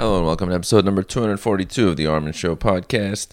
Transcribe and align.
Hello 0.00 0.16
and 0.16 0.24
welcome 0.24 0.48
to 0.48 0.54
episode 0.54 0.86
number 0.86 1.02
242 1.02 1.90
of 1.90 1.98
the 1.98 2.06
Armen 2.06 2.32
Show 2.32 2.56
podcast. 2.56 3.32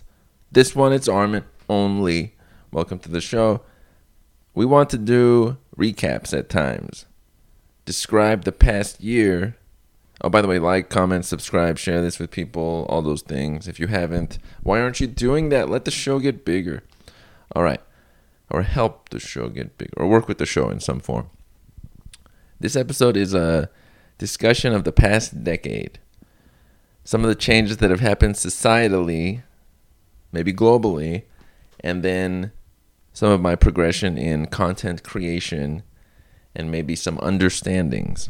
This 0.52 0.76
one, 0.76 0.91
it's 0.91 1.08
Armen 1.08 1.46
only. 1.70 2.36
Welcome 2.73 3.00
to 3.00 3.09
the 3.09 3.21
show. 3.21 3.62
We 4.54 4.66
want 4.66 4.90
to 4.90 4.98
do 4.98 5.55
recaps 5.77 6.38
at 6.38 6.50
times, 6.50 7.05
describe 7.86 8.44
the 8.44 8.52
past 8.52 9.00
year. 9.00 9.55
Oh, 10.20 10.30
by 10.30 10.41
the 10.41 10.50
way, 10.50 10.59
like, 10.59 10.90
comment, 10.90 11.23
subscribe, 11.23 11.77
share 11.77 12.02
this 12.02 12.20
with 12.20 12.32
people, 12.32 12.86
all 12.90 13.02
those 13.02 13.22
things. 13.22 13.70
If 13.70 13.80
you 13.80 13.88
haven't, 13.88 14.38
why 14.62 14.81
aren't 14.81 14.99
you 14.99 15.08
doing 15.08 15.48
that? 15.48 15.70
Let 15.70 15.86
the 15.86 15.90
show 15.90 16.20
get 16.20 16.44
bigger. 16.44 16.84
All 17.55 17.63
right. 17.63 17.81
Or 18.49 18.63
help 18.63 19.08
the 19.08 19.22
show 19.22 19.48
get 19.48 19.77
bigger, 19.77 19.94
or 19.95 20.09
work 20.09 20.27
with 20.27 20.38
the 20.38 20.45
show 20.45 20.70
in 20.70 20.81
some 20.81 20.99
form. 20.99 21.30
This 22.59 22.76
episode 22.76 23.16
is 23.16 23.34
a 23.34 23.70
discussion 24.18 24.73
of 24.73 24.84
the 24.84 24.91
past 24.91 25.45
decade 25.45 25.99
some 27.07 27.23
of 27.23 27.29
the 27.29 27.35
changes 27.35 27.77
that 27.77 27.89
have 27.89 28.02
happened 28.02 28.35
societally, 28.35 29.41
maybe 30.34 30.52
globally, 30.52 31.23
and 31.80 32.03
then 32.03 32.52
some 33.13 33.31
of 33.31 33.39
my 33.39 33.55
progression 33.55 34.17
in 34.17 34.45
content 34.45 35.03
creation 35.03 35.83
and 36.53 36.70
maybe 36.70 36.97
some 36.97 37.17
understandings. 37.20 38.30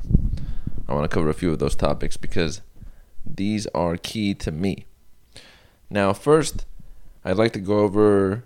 I 0.88 0.94
want 0.94 1.09
to 1.09 1.16
cover 1.16 1.27
a 1.27 1.34
few 1.34 1.52
of 1.52 1.58
those 1.58 1.73
topics 1.73 2.17
because 2.17 2.62
these 3.26 3.66
are 3.73 3.98
key 3.98 4.36
to 4.36 4.52
me. 4.52 4.86
Now, 5.89 6.14
first, 6.14 6.67
I'd 7.25 7.38
like 7.38 7.53
to 7.53 7.59
go 7.59 7.80
over 7.80 8.44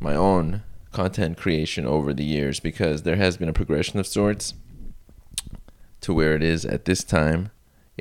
my 0.00 0.14
own 0.14 0.64
content 0.90 1.38
creation 1.38 1.86
over 1.86 2.12
the 2.12 2.24
years 2.24 2.60
because 2.60 3.04
there 3.04 3.16
has 3.16 3.38
been 3.38 3.48
a 3.48 3.54
progression 3.54 3.98
of 3.98 4.06
sorts 4.06 4.52
to 6.02 6.12
where 6.12 6.34
it 6.34 6.42
is 6.42 6.66
at 6.66 6.84
this 6.84 7.02
time 7.02 7.52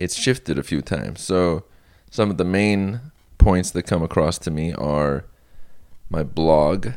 it's 0.02 0.16
shifted 0.16 0.58
a 0.58 0.64
few 0.64 0.82
times. 0.82 1.22
So 1.22 1.66
some 2.10 2.30
of 2.30 2.38
the 2.38 2.46
main 2.46 3.00
points 3.38 3.72
that 3.72 3.84
come 3.84 4.04
across 4.04 4.38
to 4.40 4.52
me 4.52 4.74
are 4.74 5.26
my 6.10 6.24
blog 6.24 6.90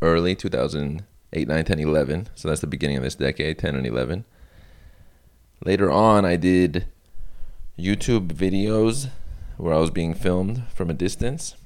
early 0.00 0.34
2008 0.34 1.48
9 1.48 1.64
10 1.64 1.78
11 1.78 2.28
so 2.34 2.48
that's 2.48 2.60
the 2.60 2.66
beginning 2.66 2.96
of 2.96 3.02
this 3.02 3.14
decade 3.14 3.58
10 3.58 3.74
and 3.74 3.86
11 3.86 4.24
later 5.64 5.90
on 5.90 6.24
i 6.24 6.36
did 6.36 6.86
youtube 7.78 8.28
videos 8.28 9.08
where 9.56 9.74
i 9.74 9.78
was 9.78 9.90
being 9.90 10.14
filmed 10.14 10.62
from 10.74 10.90
a 10.90 10.94
distance. 10.94 11.56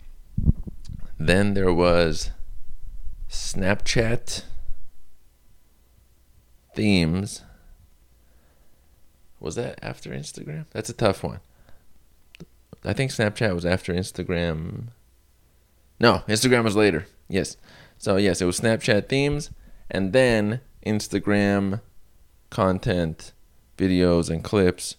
Then 1.19 1.55
there 1.55 1.73
was 1.73 2.31
snapchat 3.29 4.45
themes 6.75 7.43
was 9.41 9.55
that 9.57 9.79
after 9.83 10.11
Instagram? 10.11 10.67
That's 10.71 10.91
a 10.91 10.95
tough 10.95 11.25
one. 11.25 11.41
I 12.85 12.93
think 12.93 13.11
Snapchat 13.11 13.55
was 13.55 13.67
after 13.67 13.93
Instagram. 13.93 14.89
No, 15.99 16.23
Instagram 16.29 16.65
was 16.65 16.77
later. 16.77 17.07
Yes. 17.29 17.57
So, 17.99 18.17
yes, 18.17 18.41
it 18.41 18.47
was 18.47 18.61
Snapchat 18.61 19.09
themes 19.09 19.51
and 19.91 20.13
then 20.13 20.61
Instagram 20.87 21.81
content, 22.49 23.33
videos, 23.77 24.31
and 24.31 24.43
clips. 24.45 24.97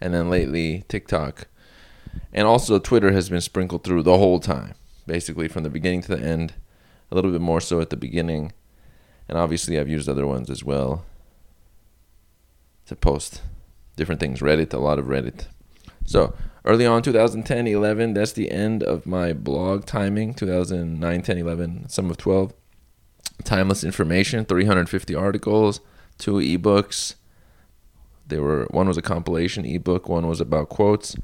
And 0.00 0.14
then 0.14 0.28
lately, 0.28 0.84
TikTok. 0.88 1.46
And 2.32 2.46
also, 2.46 2.78
Twitter 2.78 3.12
has 3.12 3.28
been 3.28 3.40
sprinkled 3.40 3.84
through 3.84 4.02
the 4.02 4.18
whole 4.18 4.40
time, 4.40 4.74
basically 5.06 5.48
from 5.48 5.62
the 5.62 5.70
beginning 5.70 6.02
to 6.02 6.16
the 6.16 6.22
end. 6.22 6.54
A 7.10 7.14
little 7.14 7.30
bit 7.30 7.40
more 7.40 7.60
so 7.60 7.80
at 7.80 7.90
the 7.90 7.96
beginning. 7.96 8.52
And 9.28 9.38
obviously, 9.38 9.78
I've 9.78 9.88
used 9.88 10.08
other 10.08 10.26
ones 10.26 10.50
as 10.50 10.64
well 10.64 11.04
to 12.86 12.96
post 12.96 13.42
different 13.96 14.20
things. 14.20 14.40
Reddit, 14.40 14.72
a 14.72 14.78
lot 14.78 14.98
of 14.98 15.06
Reddit. 15.06 15.46
So 16.04 16.34
early 16.64 16.86
on, 16.86 17.02
2010, 17.02 17.66
11, 17.66 18.14
that's 18.14 18.32
the 18.32 18.50
end 18.50 18.82
of 18.82 19.06
my 19.06 19.32
blog 19.32 19.84
timing. 19.84 20.34
2009, 20.34 21.22
10, 21.22 21.38
11, 21.38 21.88
some 21.88 22.10
of 22.10 22.16
12. 22.16 22.52
Timeless 23.44 23.82
information, 23.82 24.44
350 24.44 25.14
articles, 25.14 25.80
two 26.18 26.34
ebooks. 26.34 27.14
They 28.26 28.38
were 28.38 28.66
one 28.70 28.86
was 28.86 28.96
a 28.96 29.02
compilation 29.02 29.64
ebook, 29.64 30.08
one 30.08 30.28
was 30.28 30.40
about 30.40 30.68
quotes. 30.68 31.16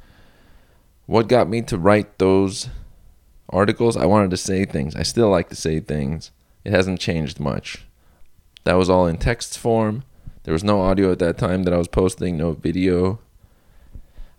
What 1.06 1.28
got 1.28 1.48
me 1.48 1.62
to 1.62 1.78
write 1.78 2.18
those 2.18 2.68
articles? 3.48 3.96
I 3.96 4.04
wanted 4.04 4.30
to 4.30 4.36
say 4.36 4.64
things. 4.64 4.96
I 4.96 5.04
still 5.04 5.30
like 5.30 5.48
to 5.50 5.56
say 5.56 5.80
things. 5.80 6.32
It 6.64 6.72
hasn't 6.72 7.00
changed 7.00 7.40
much. 7.40 7.86
That 8.64 8.74
was 8.74 8.90
all 8.90 9.06
in 9.06 9.16
text 9.16 9.58
form. 9.58 10.02
There 10.48 10.54
was 10.54 10.64
no 10.64 10.80
audio 10.80 11.12
at 11.12 11.18
that 11.18 11.36
time 11.36 11.64
that 11.64 11.74
I 11.74 11.76
was 11.76 11.88
posting, 11.88 12.38
no 12.38 12.52
video. 12.52 13.18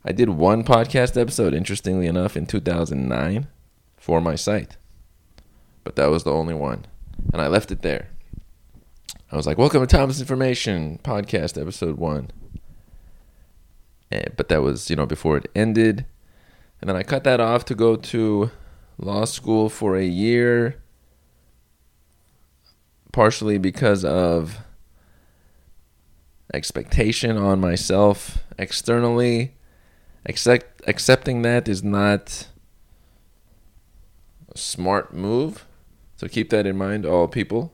I 0.03 0.11
did 0.11 0.29
one 0.29 0.63
podcast 0.63 1.21
episode, 1.21 1.53
interestingly 1.53 2.07
enough, 2.07 2.35
in 2.35 2.47
2009 2.47 3.47
for 3.95 4.19
my 4.19 4.33
site. 4.33 4.75
But 5.83 5.97
that 5.97 6.07
was 6.07 6.23
the 6.23 6.33
only 6.33 6.55
one. 6.55 6.87
And 7.31 7.39
I 7.39 7.47
left 7.47 7.71
it 7.71 7.83
there. 7.83 8.07
I 9.31 9.35
was 9.35 9.45
like, 9.45 9.59
Welcome 9.59 9.81
to 9.81 9.85
Timeless 9.85 10.19
Information 10.19 10.99
Podcast, 11.03 11.61
episode 11.61 11.99
one. 11.99 12.31
Eh, 14.11 14.29
but 14.35 14.49
that 14.49 14.63
was, 14.63 14.89
you 14.89 14.95
know, 14.95 15.05
before 15.05 15.37
it 15.37 15.51
ended. 15.53 16.07
And 16.81 16.89
then 16.89 16.95
I 16.95 17.03
cut 17.03 17.23
that 17.25 17.39
off 17.39 17.65
to 17.65 17.75
go 17.75 17.95
to 17.95 18.49
law 18.97 19.25
school 19.25 19.69
for 19.69 19.95
a 19.95 20.05
year, 20.05 20.81
partially 23.11 23.59
because 23.59 24.03
of 24.03 24.57
expectation 26.53 27.37
on 27.37 27.59
myself 27.59 28.43
externally. 28.57 29.55
Accept, 30.25 30.81
accepting 30.87 31.41
that 31.43 31.67
is 31.67 31.83
not 31.83 32.47
a 34.53 34.57
smart 34.57 35.13
move. 35.13 35.65
So 36.17 36.27
keep 36.27 36.49
that 36.49 36.65
in 36.65 36.77
mind, 36.77 37.05
all 37.05 37.27
people. 37.27 37.73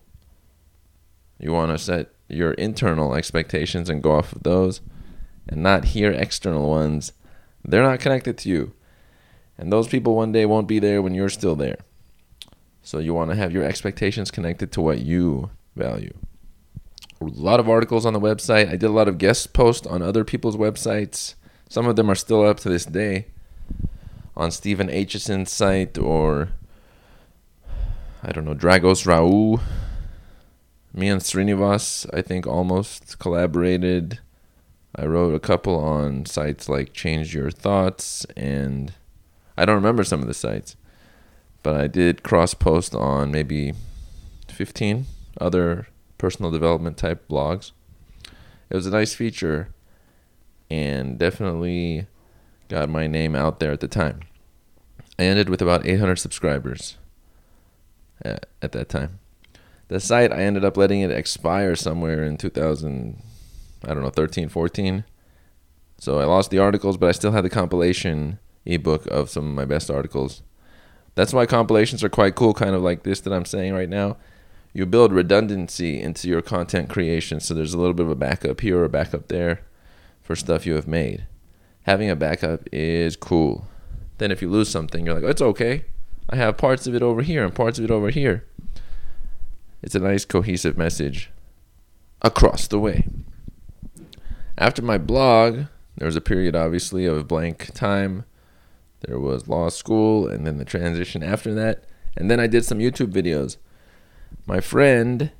You 1.39 1.51
want 1.51 1.71
to 1.71 1.77
set 1.77 2.11
your 2.27 2.53
internal 2.53 3.15
expectations 3.15 3.89
and 3.89 4.03
go 4.03 4.15
off 4.15 4.33
of 4.33 4.43
those 4.43 4.81
and 5.47 5.61
not 5.61 5.85
hear 5.85 6.11
external 6.11 6.69
ones. 6.69 7.11
They're 7.63 7.83
not 7.83 7.99
connected 7.99 8.37
to 8.39 8.49
you. 8.49 8.73
And 9.57 9.71
those 9.71 9.87
people 9.87 10.15
one 10.15 10.31
day 10.31 10.45
won't 10.45 10.67
be 10.67 10.79
there 10.79 11.01
when 11.01 11.15
you're 11.15 11.29
still 11.29 11.55
there. 11.55 11.77
So 12.83 12.99
you 12.99 13.13
want 13.13 13.31
to 13.31 13.35
have 13.35 13.51
your 13.51 13.63
expectations 13.63 14.31
connected 14.31 14.71
to 14.73 14.81
what 14.81 14.99
you 14.99 15.49
value 15.75 16.13
a 17.27 17.41
lot 17.41 17.59
of 17.59 17.69
articles 17.69 18.05
on 18.05 18.13
the 18.13 18.19
website. 18.19 18.67
I 18.67 18.77
did 18.77 18.83
a 18.83 18.89
lot 18.89 19.07
of 19.07 19.17
guest 19.17 19.53
posts 19.53 19.87
on 19.87 20.01
other 20.01 20.23
people's 20.23 20.57
websites. 20.57 21.35
Some 21.69 21.87
of 21.87 21.95
them 21.95 22.09
are 22.09 22.15
still 22.15 22.43
up 22.43 22.59
to 22.61 22.69
this 22.69 22.85
day 22.85 23.27
on 24.35 24.51
Steven 24.51 24.89
Aitchison's 24.89 25.51
site 25.51 25.97
or 25.97 26.49
I 28.23 28.31
don't 28.31 28.45
know, 28.45 28.55
Dragos 28.55 29.05
Roua. 29.05 29.61
Me 30.93 31.09
and 31.09 31.21
Srinivas, 31.21 32.09
I 32.11 32.21
think, 32.21 32.47
almost 32.47 33.19
collaborated. 33.19 34.19
I 34.95 35.05
wrote 35.05 35.35
a 35.35 35.39
couple 35.39 35.75
on 35.75 36.25
sites 36.25 36.67
like 36.67 36.93
Change 36.93 37.35
Your 37.35 37.51
Thoughts, 37.51 38.25
and 38.37 38.93
I 39.57 39.65
don't 39.65 39.75
remember 39.75 40.03
some 40.03 40.21
of 40.21 40.27
the 40.27 40.33
sites, 40.33 40.75
but 41.63 41.75
I 41.75 41.87
did 41.87 42.23
cross 42.23 42.53
post 42.53 42.95
on 42.95 43.29
maybe 43.29 43.73
15 44.47 45.05
other 45.39 45.87
personal 46.25 46.49
development 46.49 46.97
type 46.97 47.27
blogs. 47.27 47.71
It 48.71 48.75
was 48.75 48.87
a 48.87 48.89
nice 48.89 49.13
feature 49.13 49.69
and 50.71 51.19
definitely 51.19 52.07
got 52.67 52.89
my 52.89 53.05
name 53.05 53.35
out 53.35 53.59
there 53.59 53.71
at 53.71 53.79
the 53.79 53.87
time. 53.87 54.21
I 55.19 55.25
ended 55.25 55.49
with 55.49 55.61
about 55.61 55.85
800 55.85 56.15
subscribers 56.15 56.97
at, 58.23 58.47
at 58.59 58.71
that 58.71 58.89
time. 58.89 59.19
The 59.87 59.99
site, 59.99 60.33
I 60.33 60.41
ended 60.41 60.65
up 60.65 60.77
letting 60.77 61.01
it 61.01 61.11
expire 61.11 61.75
somewhere 61.75 62.23
in 62.23 62.37
2000, 62.37 63.21
I 63.83 63.93
don't 63.93 64.01
know, 64.01 64.09
13, 64.09 64.49
14. 64.49 65.03
So 65.99 66.19
I 66.19 66.25
lost 66.25 66.49
the 66.49 66.57
articles, 66.57 66.97
but 66.97 67.09
I 67.09 67.11
still 67.11 67.33
had 67.33 67.43
the 67.43 67.51
compilation 67.51 68.39
ebook 68.65 69.05
of 69.11 69.29
some 69.29 69.47
of 69.47 69.53
my 69.53 69.65
best 69.65 69.91
articles. 69.91 70.41
That's 71.13 71.33
why 71.33 71.45
compilations 71.45 72.03
are 72.03 72.09
quite 72.09 72.33
cool, 72.33 72.55
kind 72.55 72.73
of 72.73 72.81
like 72.81 73.03
this 73.03 73.21
that 73.21 73.31
I'm 73.31 73.45
saying 73.45 73.75
right 73.75 73.87
now 73.87 74.17
you 74.75 74.85
build 74.85 75.13
redundancy 75.13 76.01
into 76.01 76.27
your 76.27 76.41
content 76.41 76.89
creation 76.89 77.39
so 77.39 77.53
there's 77.53 77.73
a 77.73 77.77
little 77.77 77.93
bit 77.93 78.05
of 78.05 78.11
a 78.11 78.15
backup 78.15 78.59
here 78.59 78.79
or 78.79 78.83
a 78.83 78.89
backup 78.89 79.29
there 79.29 79.61
for 80.21 80.35
stuff 80.35 80.65
you 80.65 80.75
have 80.75 80.85
made. 80.85 81.25
Having 81.83 82.09
a 82.09 82.15
backup 82.15 82.67
is 82.73 83.15
cool. 83.15 83.69
Then 84.17 84.31
if 84.31 84.41
you 84.41 84.49
lose 84.49 84.67
something, 84.67 85.05
you're 85.05 85.15
like, 85.15 85.23
oh, 85.23 85.29
it's 85.29 85.41
okay. 85.41 85.85
I 86.29 86.35
have 86.35 86.57
parts 86.57 86.87
of 86.87 86.93
it 86.93 87.01
over 87.01 87.21
here 87.21 87.45
and 87.45 87.55
parts 87.55 87.79
of 87.79 87.85
it 87.85 87.91
over 87.91 88.09
here. 88.09 88.43
It's 89.81 89.95
a 89.95 89.99
nice 89.99 90.25
cohesive 90.25 90.77
message 90.77 91.31
across 92.21 92.67
the 92.67 92.79
way. 92.79 93.07
After 94.57 94.81
my 94.81 94.97
blog, 94.97 95.67
there 95.95 96.05
was 96.05 96.17
a 96.17 96.21
period 96.21 96.53
obviously 96.53 97.05
of 97.05 97.29
blank 97.29 97.73
time. 97.73 98.25
There 99.07 99.19
was 99.19 99.47
law 99.47 99.69
school 99.69 100.27
and 100.27 100.45
then 100.45 100.57
the 100.57 100.65
transition 100.65 101.23
after 101.23 101.53
that. 101.53 101.85
And 102.17 102.29
then 102.29 102.41
I 102.41 102.47
did 102.47 102.65
some 102.65 102.79
YouTube 102.79 103.13
videos 103.13 103.55
my 104.45 104.59
friend 104.59 105.31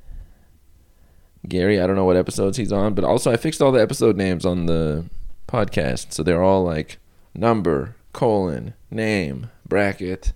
Gary, 1.48 1.80
I 1.80 1.86
don't 1.86 1.96
know 1.96 2.04
what 2.04 2.16
episodes 2.16 2.56
he's 2.56 2.72
on, 2.72 2.94
but 2.94 3.04
also 3.04 3.30
I 3.30 3.36
fixed 3.36 3.62
all 3.62 3.72
the 3.72 3.80
episode 3.80 4.16
names 4.16 4.44
on 4.44 4.66
the 4.66 5.04
podcast. 5.46 6.12
So 6.12 6.22
they're 6.22 6.42
all 6.42 6.64
like 6.64 6.98
number, 7.34 7.94
colon, 8.12 8.74
name, 8.90 9.50
bracket, 9.66 10.32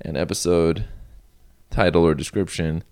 and 0.00 0.16
episode 0.16 0.86
title 1.70 2.06
or 2.06 2.14
description. 2.14 2.84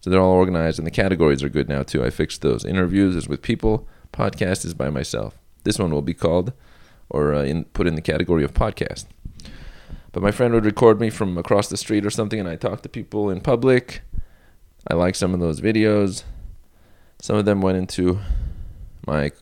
So 0.00 0.10
they're 0.10 0.20
all 0.20 0.32
organized, 0.32 0.78
and 0.78 0.86
the 0.86 0.92
categories 0.92 1.42
are 1.42 1.48
good 1.48 1.68
now 1.68 1.82
too. 1.82 2.04
I 2.04 2.10
fixed 2.10 2.42
those. 2.42 2.64
Interviews 2.64 3.16
is 3.16 3.28
with 3.28 3.42
people. 3.42 3.88
Podcast 4.12 4.64
is 4.64 4.74
by 4.74 4.90
myself. 4.90 5.38
This 5.64 5.78
one 5.78 5.90
will 5.90 6.02
be 6.02 6.14
called, 6.14 6.52
or 7.08 7.34
uh, 7.34 7.42
in, 7.42 7.64
put 7.64 7.86
in 7.86 7.94
the 7.94 8.02
category 8.02 8.44
of 8.44 8.54
podcast. 8.54 9.06
But 10.12 10.22
my 10.22 10.30
friend 10.30 10.54
would 10.54 10.64
record 10.64 11.00
me 11.00 11.10
from 11.10 11.36
across 11.36 11.68
the 11.68 11.76
street 11.76 12.06
or 12.06 12.10
something, 12.10 12.38
and 12.38 12.48
I 12.48 12.56
talk 12.56 12.82
to 12.82 12.88
people 12.88 13.28
in 13.30 13.40
public. 13.40 14.02
I 14.86 14.94
like 14.94 15.14
some 15.14 15.34
of 15.34 15.40
those 15.40 15.60
videos. 15.60 16.22
Some 17.20 17.36
of 17.36 17.44
them 17.44 17.60
went 17.60 17.78
into 17.78 18.20
my 19.06 19.32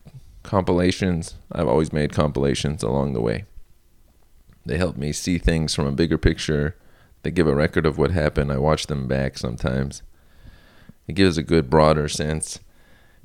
compilations. 0.42 1.34
I've 1.52 1.68
always 1.68 1.92
made 1.92 2.12
compilations 2.12 2.82
along 2.82 3.12
the 3.12 3.20
way. 3.20 3.44
They 4.64 4.78
help 4.78 4.96
me 4.96 5.12
see 5.12 5.38
things 5.38 5.74
from 5.74 5.86
a 5.86 5.92
bigger 5.92 6.18
picture. 6.18 6.76
They 7.22 7.30
give 7.30 7.46
a 7.46 7.54
record 7.54 7.86
of 7.86 7.98
what 7.98 8.10
happened. 8.10 8.50
I 8.50 8.58
watch 8.58 8.86
them 8.86 9.06
back 9.06 9.38
sometimes. 9.38 10.02
It 11.06 11.14
gives 11.14 11.38
a 11.38 11.42
good, 11.42 11.70
broader 11.70 12.08
sense. 12.08 12.60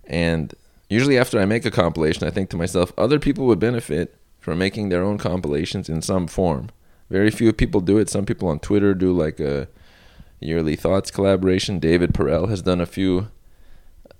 And 0.06 0.54
usually, 0.90 1.18
after 1.18 1.40
I 1.40 1.46
make 1.46 1.66
a 1.66 1.72
compilation, 1.72 2.28
I 2.28 2.32
think 2.32 2.50
to 2.50 2.58
myself, 2.58 2.92
other 2.98 3.20
people 3.20 3.46
would 3.48 3.60
benefit 3.60 4.16
from 4.40 4.58
making 4.58 4.90
their 4.90 5.04
own 5.04 5.18
compilations 5.18 5.90
in 5.90 6.02
some 6.02 6.28
form. 6.28 6.70
Very 7.10 7.32
few 7.32 7.54
people 7.54 7.82
do 7.82 7.98
it. 7.98 8.10
Some 8.10 8.26
people 8.26 8.50
on 8.50 8.60
Twitter 8.60 8.94
do 8.94 9.12
like 9.12 9.40
a 9.40 9.68
yearly 10.42 10.76
thoughts 10.76 11.12
collaboration. 11.12 11.80
David 11.80 12.14
Perell 12.14 12.50
has 12.50 12.62
done 12.62 12.82
a 12.82 12.86
few 12.86 13.30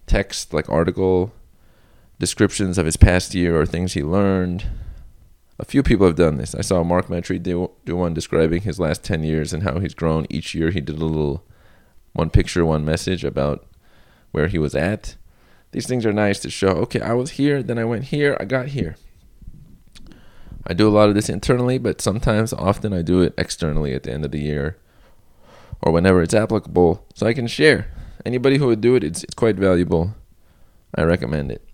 text, 0.06 0.54
like 0.54 0.70
article 0.70 1.34
descriptions 2.20 2.78
of 2.78 2.86
his 2.86 2.98
past 2.98 3.34
year 3.34 3.60
or 3.60 3.66
things 3.66 3.94
he 3.94 4.04
learned. 4.04 4.68
A 5.60 5.66
few 5.66 5.84
people 5.84 6.06
have 6.06 6.16
done 6.16 6.38
this. 6.38 6.56
I 6.56 6.62
saw 6.62 6.84
Mark 6.84 7.08
Metry 7.08 7.42
do, 7.42 7.72
do 7.86 7.96
one 7.96 8.14
describing 8.14 8.62
his 8.62 8.80
last 8.80 9.04
10 9.04 9.24
years 9.24 9.54
and 9.54 9.64
how 9.64 9.80
he's 9.80 9.94
grown. 9.94 10.26
Each 10.30 10.56
year 10.56 10.70
he 10.70 10.82
did 10.82 10.98
a 10.98 11.06
little 11.06 11.44
one 12.14 12.30
picture, 12.30 12.66
one 12.66 12.86
message 12.86 13.24
about 13.24 13.68
where 14.32 14.48
he 14.48 14.58
was 14.58 14.76
at. 14.76 15.16
These 15.72 15.88
things 15.88 16.06
are 16.06 16.14
nice 16.14 16.40
to 16.40 16.50
show, 16.50 16.70
okay, 16.70 17.02
I 17.02 17.14
was 17.14 17.32
here, 17.32 17.64
then 17.64 17.78
I 17.78 17.86
went 17.86 18.06
here, 18.06 18.36
I 18.40 18.46
got 18.46 18.68
here. 18.68 18.98
I 20.68 20.74
do 20.74 20.88
a 20.88 20.92
lot 20.92 21.10
of 21.10 21.16
this 21.16 21.30
internally, 21.30 21.78
but 21.78 22.02
sometimes, 22.02 22.54
often, 22.54 22.94
I 22.94 23.02
do 23.02 23.22
it 23.22 23.34
externally 23.38 23.94
at 23.94 24.04
the 24.04 24.12
end 24.12 24.26
of 24.26 24.32
the 24.32 24.42
year 24.42 24.78
or 25.82 25.92
whenever 25.92 26.22
it's 26.22 26.34
applicable 26.34 27.06
so 27.14 27.26
I 27.26 27.34
can 27.34 27.48
share. 27.48 27.92
Anybody 28.26 28.58
who 28.58 28.68
would 28.68 28.82
do 28.82 28.96
it, 28.96 29.04
it's, 29.04 29.24
it's 29.24 29.34
quite 29.34 29.56
valuable. 29.56 30.14
I 30.96 31.04
recommend 31.04 31.52
it. 31.52 31.68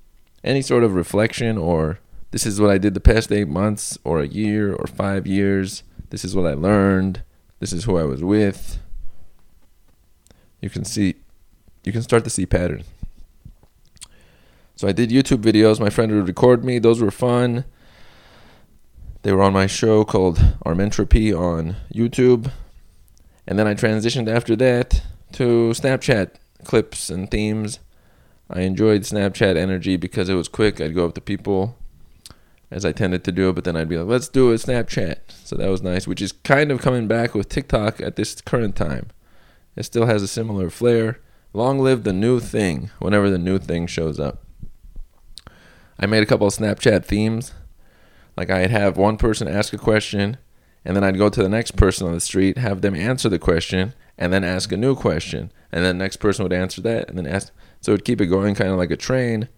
Any 0.44 0.62
sort 0.62 0.84
of 0.84 0.94
reflection 0.94 1.58
or 1.58 2.00
this 2.32 2.46
is 2.46 2.60
what 2.60 2.70
I 2.70 2.78
did 2.78 2.94
the 2.94 3.00
past 3.00 3.32
eight 3.32 3.48
months 3.48 3.98
or 4.04 4.22
a 4.22 4.28
year 4.28 4.74
or 4.74 4.88
five 4.88 5.26
years. 5.26 5.84
This 6.10 6.24
is 6.24 6.36
what 6.36 6.46
I 6.46 6.54
learned. 6.54 7.24
This 7.60 7.74
is 7.74 7.86
who 7.86 7.98
I 7.98 8.04
was 8.04 8.24
with. 8.24 8.80
You 10.62 10.70
can 10.70 10.86
see, 10.86 11.16
you 11.84 11.92
can 11.92 12.02
start 12.02 12.24
to 12.24 12.30
see 12.30 12.46
patterns. 12.46 12.86
So 14.76 14.88
I 14.88 14.92
did 14.92 15.10
YouTube 15.10 15.42
videos. 15.42 15.80
My 15.80 15.90
friend 15.90 16.12
would 16.12 16.28
record 16.28 16.64
me. 16.64 16.80
Those 16.80 17.02
were 17.02 17.12
fun. 17.12 17.66
They 19.24 19.32
were 19.32 19.42
on 19.42 19.54
my 19.54 19.68
show 19.68 20.06
called 20.06 20.38
Armentropy 20.66 21.38
on 21.38 21.76
YouTube. 21.94 22.52
And 23.48 23.58
then 23.58 23.68
I 23.68 23.74
transitioned 23.74 24.28
after 24.28 24.56
that 24.58 25.04
to 25.34 25.72
Snapchat 25.74 26.32
clips 26.64 27.10
and 27.10 27.32
themes. 27.32 27.80
I 28.50 28.62
enjoyed 28.62 29.02
Snapchat 29.02 29.56
energy 29.56 29.98
because 29.98 30.30
it 30.30 30.36
was 30.36 30.48
quick. 30.48 30.82
I'd 30.82 30.96
go 30.96 31.06
up 31.06 31.16
to 31.16 31.22
people 31.22 31.78
as 32.70 32.84
I 32.84 32.92
tended 32.92 33.24
to 33.24 33.32
do, 33.32 33.54
but 33.54 33.64
then 33.64 33.78
I'd 33.78 33.90
be 33.90 33.98
like, 33.98 34.08
let's 34.08 34.28
do 34.28 34.52
a 34.52 34.56
Snapchat. 34.56 35.18
So 35.44 35.56
that 35.56 35.70
was 35.70 35.82
nice, 35.82 36.08
which 36.08 36.22
is 36.22 36.34
kind 36.34 36.72
of 36.72 36.82
coming 36.82 37.08
back 37.08 37.34
with 37.34 37.48
TikTok 37.48 38.02
at 38.02 38.18
this 38.18 38.42
current 38.42 38.76
time. 38.76 39.08
It 39.76 39.84
still 39.84 40.06
has 40.06 40.22
a 40.24 40.28
similar 40.28 40.70
flair. 40.70 41.20
Long 41.54 41.80
live 41.80 42.04
the 42.04 42.14
new 42.14 42.40
thing 42.40 42.90
whenever 43.00 43.30
the 43.30 43.38
new 43.38 43.58
thing 43.58 43.88
shows 43.88 44.20
up. 44.20 44.44
I 46.00 46.06
made 46.06 46.24
a 46.24 46.26
couple 46.26 46.48
of 46.48 46.54
Snapchat 46.54 47.06
themes. 47.06 47.54
Like 48.36 48.50
I'd 48.50 48.72
have 48.72 48.98
one 48.98 49.18
person 49.18 49.48
ask 49.48 49.74
a 49.74 49.78
question, 49.78 50.38
and 50.88 50.96
then 50.96 51.04
I'd 51.04 51.18
go 51.18 51.28
to 51.28 51.44
the 51.44 51.50
next 51.50 51.76
person 51.76 52.08
on 52.08 52.14
the 52.14 52.22
street, 52.22 52.58
have 52.58 52.80
them 52.80 52.96
answer 52.96 53.28
the 53.28 53.38
question, 53.38 53.94
and 54.18 54.32
then 54.32 54.46
ask 54.46 54.72
a 54.72 54.78
new 54.78 54.96
question, 54.96 55.52
and 55.70 55.84
then 55.84 55.98
the 55.98 56.04
next 56.06 56.16
person 56.16 56.44
would 56.44 56.54
answer 56.54 56.80
that, 56.80 57.10
and 57.10 57.18
then 57.18 57.28
ask. 57.28 57.52
So 57.82 57.92
it'd 57.92 58.06
keep 58.06 58.22
it 58.22 58.28
going, 58.28 58.56
kind 58.56 58.72
of 58.72 58.78
like 58.78 58.90
a 58.90 58.96
train. 58.96 59.50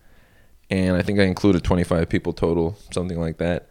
And 0.72 0.98
I 0.98 1.04
think 1.04 1.20
I 1.20 1.26
included 1.26 1.64
25 1.64 2.10
people 2.10 2.34
total, 2.34 2.80
something 2.90 3.20
like 3.20 3.38
that, 3.38 3.68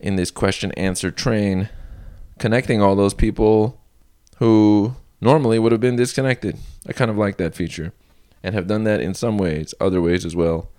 in 0.00 0.16
this 0.16 0.30
question 0.30 0.72
answer 0.72 1.10
train, 1.10 1.68
connecting 2.38 2.80
all 2.80 2.96
those 2.96 3.12
people 3.12 3.78
who 4.38 4.96
normally 5.20 5.58
would 5.58 5.72
have 5.72 5.82
been 5.82 5.96
disconnected. 5.96 6.56
I 6.86 6.94
kind 6.94 7.10
of 7.10 7.18
like 7.18 7.36
that 7.36 7.54
feature, 7.54 7.92
and 8.42 8.54
have 8.54 8.66
done 8.66 8.84
that 8.84 9.02
in 9.02 9.12
some 9.12 9.36
ways, 9.36 9.74
other 9.82 10.00
ways 10.00 10.24
as 10.24 10.34
well, 10.34 10.70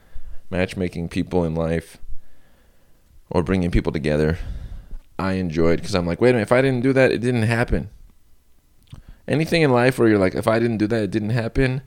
matchmaking 0.49 1.09
people 1.09 1.43
in 1.45 1.53
life 1.53 1.99
or 3.29 3.43
bringing 3.43 3.69
people 3.69 3.91
together 3.91 4.39
I 5.19 5.33
enjoyed 5.33 5.79
because 5.79 5.95
I'm 5.95 6.07
like, 6.07 6.21
wait 6.21 6.29
a 6.29 6.33
minute, 6.33 6.43
if 6.43 6.51
I 6.51 6.61
didn't 6.61 6.81
do 6.81 6.93
that, 6.93 7.11
it 7.11 7.19
didn't 7.19 7.43
happen. 7.43 7.89
Anything 9.27 9.61
in 9.61 9.71
life 9.71 9.99
where 9.99 10.07
you're 10.07 10.17
like, 10.17 10.33
if 10.33 10.47
I 10.47 10.59
didn't 10.59 10.77
do 10.77 10.87
that, 10.87 11.03
it 11.03 11.11
didn't 11.11 11.31
happen, 11.31 11.81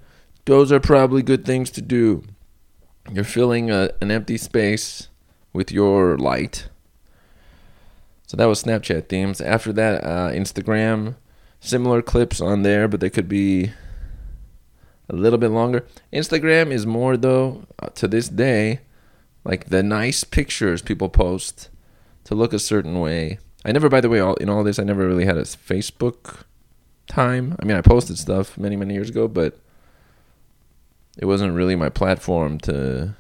those 0.44 0.70
are 0.70 0.79
probably 0.79 1.23
good 1.23 1.44
things 1.44 1.70
to 1.73 1.82
do. 1.82 2.25
You're 3.11 3.25
filling 3.25 3.70
a, 3.70 3.90
an 4.00 4.11
empty 4.11 4.37
space 4.37 5.08
with 5.52 5.73
your 5.73 6.17
light. 6.19 6.69
So 8.26 8.37
that 8.37 8.46
was 8.46 8.62
Snapchat 8.62 9.08
themes. 9.08 9.40
After 9.40 9.73
that, 9.73 10.05
uh, 10.05 10.31
Instagram, 10.31 11.17
similar 11.58 12.00
clips 12.02 12.40
on 12.40 12.62
there, 12.62 12.87
but 12.87 13.00
they 13.00 13.11
could 13.11 13.29
be 13.29 13.73
a 15.08 15.17
little 15.17 15.38
bit 15.38 15.50
longer. 15.50 15.84
Instagram 16.12 16.70
is 16.70 16.87
more, 16.87 17.17
though, 17.17 17.67
uh, 17.79 17.88
to 17.88 18.06
this 18.06 18.29
day, 18.29 18.81
like 19.44 19.67
the 19.67 19.82
nice 19.82 20.23
pictures 20.23 20.81
people 20.81 21.08
post 21.08 21.69
to 22.32 22.38
look 22.38 22.52
a 22.52 22.58
certain 22.58 22.99
way. 22.99 23.38
I 23.64 23.73
never, 23.73 23.88
by 23.88 24.00
the 24.00 24.08
way, 24.08 24.19
all 24.19 24.34
in 24.37 24.49
all 24.49 24.64
this, 24.64 24.79
I 24.79 24.84
never 24.84 25.06
really 25.06 25.24
had 25.24 25.36
a 25.36 25.43
Facebook 25.43 26.44
time. 27.06 27.56
I 27.60 27.65
mean, 27.65 27.77
I 27.77 27.81
posted 27.81 28.19
stuff 28.19 28.58
many, 28.58 28.74
many 28.77 28.94
years 28.94 29.10
ago, 29.10 29.29
but 29.29 29.58
it 31.19 31.27
wasn't 31.27 31.55
really 31.55 31.77
my 31.77 31.91
platform 31.91 32.58
to 32.60 33.15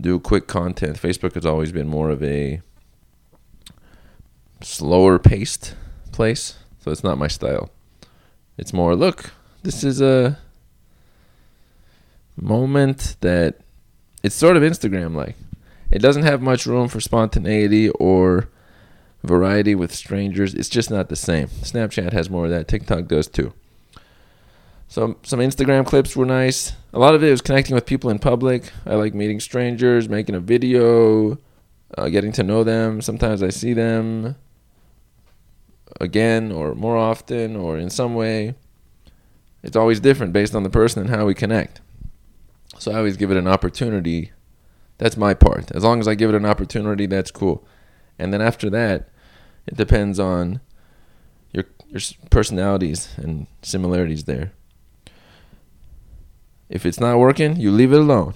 do 0.00 0.20
quick 0.20 0.46
content. 0.46 1.00
Facebook 1.00 1.34
has 1.34 1.46
always 1.46 1.72
been 1.72 1.88
more 1.88 2.10
of 2.10 2.22
a 2.22 2.60
slower 4.62 5.18
paced 5.18 5.74
place, 6.12 6.58
so 6.80 6.90
it's 6.90 7.02
not 7.02 7.18
my 7.18 7.28
style. 7.28 7.70
It's 8.56 8.72
more, 8.72 8.94
look, 8.94 9.32
this 9.62 9.82
is 9.82 10.00
a 10.00 10.38
moment 12.36 13.16
that 13.20 13.56
it's 14.22 14.34
sort 14.34 14.56
of 14.56 14.62
Instagram 14.62 15.14
like. 15.14 15.36
It 15.90 16.00
doesn't 16.00 16.24
have 16.24 16.42
much 16.42 16.66
room 16.66 16.88
for 16.88 17.00
spontaneity 17.00 17.88
or 17.90 18.48
variety 19.22 19.74
with 19.74 19.94
strangers. 19.94 20.54
It's 20.54 20.68
just 20.68 20.90
not 20.90 21.08
the 21.08 21.16
same. 21.16 21.48
Snapchat 21.48 22.12
has 22.12 22.28
more 22.28 22.44
of 22.44 22.50
that. 22.50 22.68
TikTok 22.68 23.06
does 23.06 23.26
too. 23.26 23.52
So 24.88 25.18
some 25.22 25.40
Instagram 25.40 25.86
clips 25.86 26.16
were 26.16 26.24
nice. 26.24 26.72
A 26.92 26.98
lot 26.98 27.14
of 27.14 27.22
it 27.22 27.30
was 27.30 27.42
connecting 27.42 27.74
with 27.74 27.84
people 27.84 28.10
in 28.10 28.18
public. 28.18 28.70
I 28.86 28.94
like 28.94 29.14
meeting 29.14 29.40
strangers, 29.40 30.08
making 30.08 30.34
a 30.34 30.40
video, 30.40 31.38
uh, 31.96 32.08
getting 32.08 32.32
to 32.32 32.42
know 32.42 32.64
them. 32.64 33.02
Sometimes 33.02 33.42
I 33.42 33.50
see 33.50 33.74
them 33.74 34.36
again 36.00 36.52
or 36.52 36.74
more 36.74 36.96
often 36.96 37.56
or 37.56 37.76
in 37.76 37.90
some 37.90 38.14
way. 38.14 38.54
It's 39.62 39.76
always 39.76 40.00
different 40.00 40.32
based 40.32 40.54
on 40.54 40.62
the 40.62 40.70
person 40.70 41.02
and 41.02 41.10
how 41.10 41.26
we 41.26 41.34
connect. 41.34 41.80
So 42.78 42.92
I 42.92 42.98
always 42.98 43.16
give 43.16 43.30
it 43.30 43.36
an 43.36 43.48
opportunity 43.48 44.32
that's 44.98 45.16
my 45.16 45.32
part. 45.32 45.70
As 45.70 45.84
long 45.84 46.00
as 46.00 46.08
I 46.08 46.14
give 46.14 46.28
it 46.30 46.36
an 46.36 46.44
opportunity, 46.44 47.06
that's 47.06 47.30
cool. 47.30 47.66
And 48.18 48.32
then 48.32 48.42
after 48.42 48.68
that, 48.70 49.08
it 49.66 49.76
depends 49.76 50.18
on 50.18 50.60
your 51.52 51.64
your 51.88 52.00
personalities 52.30 53.08
and 53.16 53.46
similarities 53.62 54.24
there. 54.24 54.52
If 56.68 56.84
it's 56.84 57.00
not 57.00 57.18
working, 57.18 57.56
you 57.56 57.70
leave 57.70 57.92
it 57.92 58.00
alone. 58.00 58.34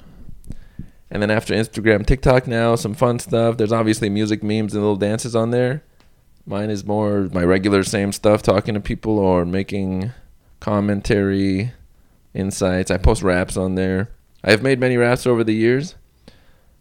And 1.11 1.23
then 1.23 1.31
after 1.31 1.53
Instagram, 1.53 2.07
TikTok 2.07 2.47
now, 2.47 2.77
some 2.77 2.95
fun 2.95 3.19
stuff. 3.19 3.59
There's 3.59 3.73
obviously 3.73 4.09
music 4.09 4.43
memes 4.43 4.73
and 4.73 4.83
little 4.83 4.97
dances 4.97 5.37
on 5.37 5.51
there. 5.51 5.83
Mine 6.47 6.71
is 6.71 6.85
more 6.85 7.29
my 7.33 7.45
regular 7.45 7.83
same 7.83 8.13
stuff, 8.13 8.43
talking 8.43 8.75
to 8.75 8.81
people 8.81 9.19
or 9.19 9.45
making 9.45 10.13
commentary, 10.61 11.73
insights. 12.33 12.91
I 12.91 12.97
post 12.97 13.23
raps 13.23 13.57
on 13.57 13.75
there. 13.75 14.11
I 14.43 14.51
have 14.51 14.63
made 14.63 14.81
many 14.81 14.97
raps 14.97 15.27
over 15.27 15.45
the 15.45 15.55
years 15.55 15.95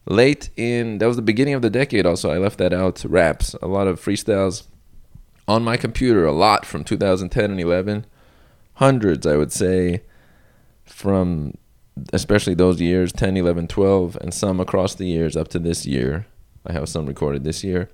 late 0.06 0.50
in 0.56 0.98
that 0.98 1.08
was 1.08 1.16
the 1.16 1.22
beginning 1.22 1.54
of 1.54 1.62
the 1.62 1.70
decade 1.70 2.06
also 2.06 2.32
i 2.32 2.38
left 2.38 2.58
that 2.58 2.74
out 2.74 3.04
raps 3.06 3.54
a 3.62 3.68
lot 3.68 3.88
of 3.88 4.00
freestyles 4.00 4.64
on 5.48 5.64
my 5.64 5.78
computer 5.78 6.26
a 6.26 6.32
lot 6.32 6.66
from 6.66 6.84
2010 6.84 7.52
and 7.52 7.60
11 7.60 8.06
hundreds 8.76 9.28
i 9.28 9.36
would 9.36 9.52
say 9.52 10.02
from 10.86 11.54
especially 12.14 12.54
those 12.54 12.82
years 12.82 13.12
10, 13.12 13.38
11, 13.38 13.68
12, 13.68 14.18
and 14.22 14.34
some 14.34 14.60
across 14.60 14.96
the 14.96 15.06
years 15.06 15.36
up 15.36 15.48
to 15.50 15.60
this 15.60 15.86
year. 15.86 16.26
I 16.66 16.74
have 16.74 16.90
some 16.90 17.06
recorded 17.06 17.44
this 17.44 17.64
year. 17.64 17.90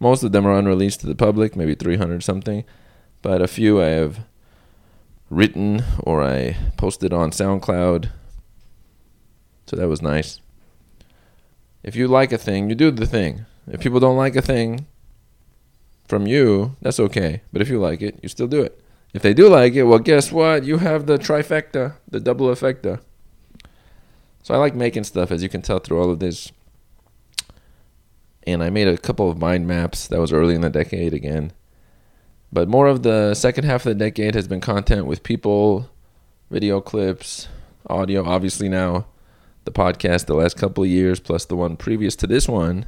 Most 0.00 0.22
of 0.22 0.32
them 0.32 0.46
are 0.46 0.56
unreleased 0.56 1.00
to 1.00 1.06
the 1.06 1.14
public, 1.14 1.56
maybe 1.56 1.74
300 1.74 2.22
something, 2.22 2.64
but 3.22 3.42
a 3.42 3.48
few 3.48 3.80
I 3.80 3.86
have 3.86 4.20
written 5.30 5.84
or 6.00 6.22
I 6.22 6.56
posted 6.76 7.12
on 7.12 7.30
SoundCloud. 7.30 8.10
So 9.66 9.76
that 9.76 9.88
was 9.88 10.00
nice. 10.02 10.40
If 11.88 11.96
you 11.96 12.06
like 12.06 12.32
a 12.32 12.36
thing, 12.36 12.68
you 12.68 12.74
do 12.74 12.90
the 12.90 13.06
thing. 13.06 13.46
If 13.66 13.80
people 13.80 13.98
don't 13.98 14.18
like 14.18 14.36
a 14.36 14.42
thing 14.42 14.86
from 16.06 16.26
you, 16.26 16.76
that's 16.82 17.00
okay. 17.00 17.40
But 17.50 17.62
if 17.62 17.70
you 17.70 17.78
like 17.78 18.02
it, 18.02 18.20
you 18.22 18.28
still 18.28 18.46
do 18.46 18.60
it. 18.60 18.78
If 19.14 19.22
they 19.22 19.32
do 19.32 19.48
like 19.48 19.72
it, 19.72 19.84
well, 19.84 19.98
guess 19.98 20.30
what? 20.30 20.64
You 20.64 20.76
have 20.76 21.06
the 21.06 21.16
trifecta, 21.16 21.94
the 22.06 22.20
double 22.20 22.48
effecta. 22.48 23.00
So 24.42 24.52
I 24.52 24.58
like 24.58 24.74
making 24.74 25.04
stuff, 25.04 25.30
as 25.30 25.42
you 25.42 25.48
can 25.48 25.62
tell 25.62 25.78
through 25.78 25.98
all 26.02 26.10
of 26.10 26.18
this. 26.18 26.52
And 28.46 28.62
I 28.62 28.68
made 28.68 28.88
a 28.88 28.98
couple 28.98 29.30
of 29.30 29.38
mind 29.38 29.66
maps. 29.66 30.08
That 30.08 30.20
was 30.20 30.30
early 30.30 30.54
in 30.54 30.60
the 30.60 30.68
decade 30.68 31.14
again. 31.14 31.52
But 32.52 32.68
more 32.68 32.86
of 32.86 33.02
the 33.02 33.32
second 33.32 33.64
half 33.64 33.86
of 33.86 33.96
the 33.96 34.04
decade 34.04 34.34
has 34.34 34.46
been 34.46 34.60
content 34.60 35.06
with 35.06 35.22
people, 35.22 35.88
video 36.50 36.82
clips, 36.82 37.48
audio. 37.88 38.26
Obviously, 38.26 38.68
now 38.68 39.06
the 39.68 39.82
podcast 39.82 40.24
the 40.24 40.34
last 40.34 40.56
couple 40.56 40.82
of 40.82 40.88
years, 40.88 41.20
plus 41.20 41.44
the 41.44 41.56
one 41.56 41.76
previous 41.76 42.16
to 42.16 42.26
this 42.26 42.48
one, 42.48 42.86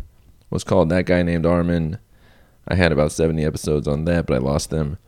was 0.48 0.64
called 0.64 0.88
That 0.88 1.04
Guy 1.04 1.22
Named 1.22 1.44
Armen. 1.44 1.98
I 2.66 2.74
had 2.74 2.90
about 2.90 3.12
70 3.12 3.44
episodes 3.44 3.86
on 3.86 4.06
that, 4.06 4.26
but 4.26 4.34
I 4.34 4.38
lost 4.38 4.70
them 4.70 4.98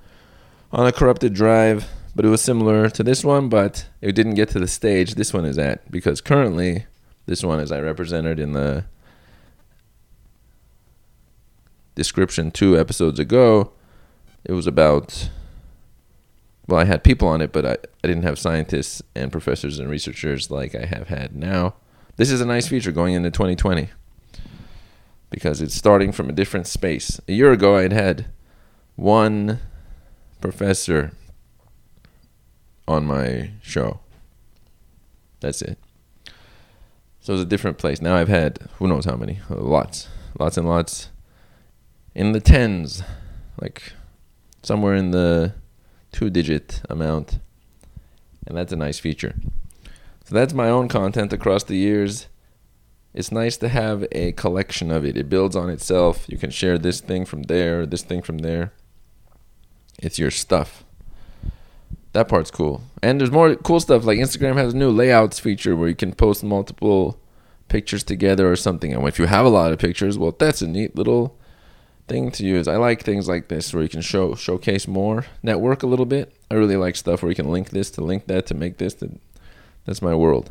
on 0.71 0.87
a 0.87 0.93
corrupted 0.93 1.33
drive. 1.33 1.89
But 2.15 2.27
it 2.27 2.29
was 2.29 2.43
similar 2.43 2.91
to 2.91 3.03
this 3.03 3.25
one, 3.25 3.49
but 3.49 3.89
it 4.03 4.13
didn't 4.13 4.35
get 4.35 4.51
to 4.51 4.61
the 4.61 4.69
stage 4.69 5.15
this 5.15 5.33
one 5.33 5.47
is 5.47 5.57
at 5.57 5.91
because 5.91 6.21
currently, 6.21 6.85
this 7.25 7.43
one, 7.43 7.59
as 7.59 7.73
I 7.73 7.81
represented 7.81 8.39
in 8.39 8.53
the 8.53 8.85
description 11.95 12.51
two 12.51 12.79
episodes 12.79 13.19
ago, 13.19 13.73
it 14.45 14.53
was 14.53 14.67
about 14.67 15.31
well 16.73 16.81
i 16.81 16.85
had 16.85 17.05
people 17.05 17.29
on 17.29 17.43
it 17.43 17.53
but 17.53 17.67
I, 17.67 17.73
I 18.03 18.09
didn't 18.09 18.23
have 18.23 18.39
scientists 18.39 19.03
and 19.15 19.31
professors 19.31 19.79
and 19.79 19.91
researchers 19.91 20.51
like 20.51 20.75
i 20.75 20.87
have 20.87 21.09
had 21.09 21.37
now. 21.37 21.75
This 22.17 22.31
is 22.31 22.41
a 22.41 22.47
nice 22.47 22.67
feature 22.67 22.93
going 22.93 23.13
into 23.13 23.31
2020 23.31 23.91
because 25.29 25.61
it's 25.61 25.75
starting 25.75 26.13
from 26.13 26.31
a 26.31 26.33
different 26.33 26.67
space. 26.67 27.21
A 27.29 27.33
year 27.33 27.53
ago 27.53 27.77
i 27.77 27.83
had 27.83 27.93
had 27.93 28.27
one 28.97 29.59
professor 30.41 31.13
on 32.89 33.05
my 33.05 33.51
show. 33.61 34.01
That's 35.41 35.61
it. 35.61 35.79
So 37.21 37.35
it's 37.35 37.43
a 37.43 37.47
different 37.47 37.77
place. 37.77 38.01
Now 38.01 38.17
i've 38.17 38.29
had 38.29 38.67
who 38.79 38.89
knows 38.89 39.05
how 39.05 39.17
many? 39.17 39.41
Lots. 39.51 40.09
Lots 40.39 40.57
and 40.57 40.67
lots. 40.67 41.11
In 42.15 42.33
the 42.33 42.41
tens 42.41 43.03
like 43.61 43.93
somewhere 44.63 44.95
in 44.95 45.11
the 45.11 45.53
two 46.13 46.31
digit 46.31 46.83
amount. 46.89 47.39
And 48.47 48.57
that's 48.57 48.73
a 48.73 48.77
nice 48.77 48.99
feature. 48.99 49.35
So 50.25 50.35
that's 50.35 50.53
my 50.55 50.69
own 50.69 50.89
content 50.89 51.33
across 51.33 51.65
the 51.65 51.77
years. 51.77 52.29
It's 53.15 53.33
nice 53.33 53.57
to 53.59 53.69
have 53.69 54.07
a 54.13 54.33
collection 54.33 54.91
of 54.91 55.05
it. 55.05 55.17
It 55.17 55.29
builds 55.29 55.57
on 55.57 55.69
itself. 55.69 56.27
You 56.29 56.39
can 56.39 56.51
share 56.51 56.79
this 56.79 57.01
thing 57.01 57.25
from 57.25 57.45
there, 57.45 57.85
this 57.85 58.03
thing 58.03 58.23
from 58.23 58.39
there. 58.39 58.73
It's 59.99 60.19
your 60.19 60.31
stuff. 60.31 60.85
That 62.13 62.29
part's 62.29 62.51
cool. 62.51 62.83
And 63.03 63.21
there's 63.21 63.31
more 63.31 63.55
cool 63.57 63.81
stuff 63.81 64.05
like 64.05 64.19
Instagram 64.19 64.57
has 64.57 64.75
a 64.75 64.77
new 64.77 64.91
layouts 64.91 65.39
feature 65.39 65.77
where 65.77 65.89
you 65.89 65.95
can 65.95 66.13
post 66.13 66.43
multiple 66.43 67.19
pictures 67.69 68.05
together 68.05 68.51
or 68.51 68.57
something. 68.57 68.93
And 68.95 69.07
if 69.09 69.19
you 69.19 69.27
have 69.27 69.47
a 69.47 69.51
lot 69.51 69.73
of 69.73 69.79
pictures, 69.79 70.19
well, 70.19 70.35
that's 70.39 70.63
a 70.63 70.67
neat 70.67 70.97
little 70.97 71.39
thing 72.13 72.31
to 72.31 72.45
use. 72.45 72.69
I 72.69 72.77
like 72.77 73.03
things 73.03 73.27
like 73.27 73.49
this 73.49 73.73
where 73.73 73.83
you 73.83 73.89
can 73.89 74.03
show 74.03 74.35
showcase 74.35 74.87
more, 74.87 75.25
network 75.43 75.83
a 75.83 75.87
little 75.87 76.05
bit. 76.05 76.37
I 76.51 76.55
really 76.55 76.77
like 76.77 76.95
stuff 76.95 77.23
where 77.23 77.31
you 77.31 77.35
can 77.35 77.51
link 77.51 77.71
this 77.71 77.91
to 77.93 78.03
link 78.03 78.27
that 78.27 78.45
to 78.47 78.55
make 78.55 78.77
this. 78.77 78.95
To, 78.95 79.19
that's 79.87 80.03
my 80.03 80.15
world. 80.15 80.51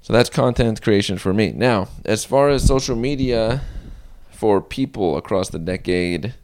So 0.00 0.12
that's 0.14 0.30
content 0.30 0.80
creation 0.80 1.18
for 1.18 1.34
me. 1.34 1.52
Now, 1.52 1.88
as 2.06 2.24
far 2.24 2.48
as 2.48 2.66
social 2.66 2.96
media 2.96 3.60
for 4.30 4.62
people 4.62 5.16
across 5.18 5.50
the 5.50 5.58
decade, 5.58 6.34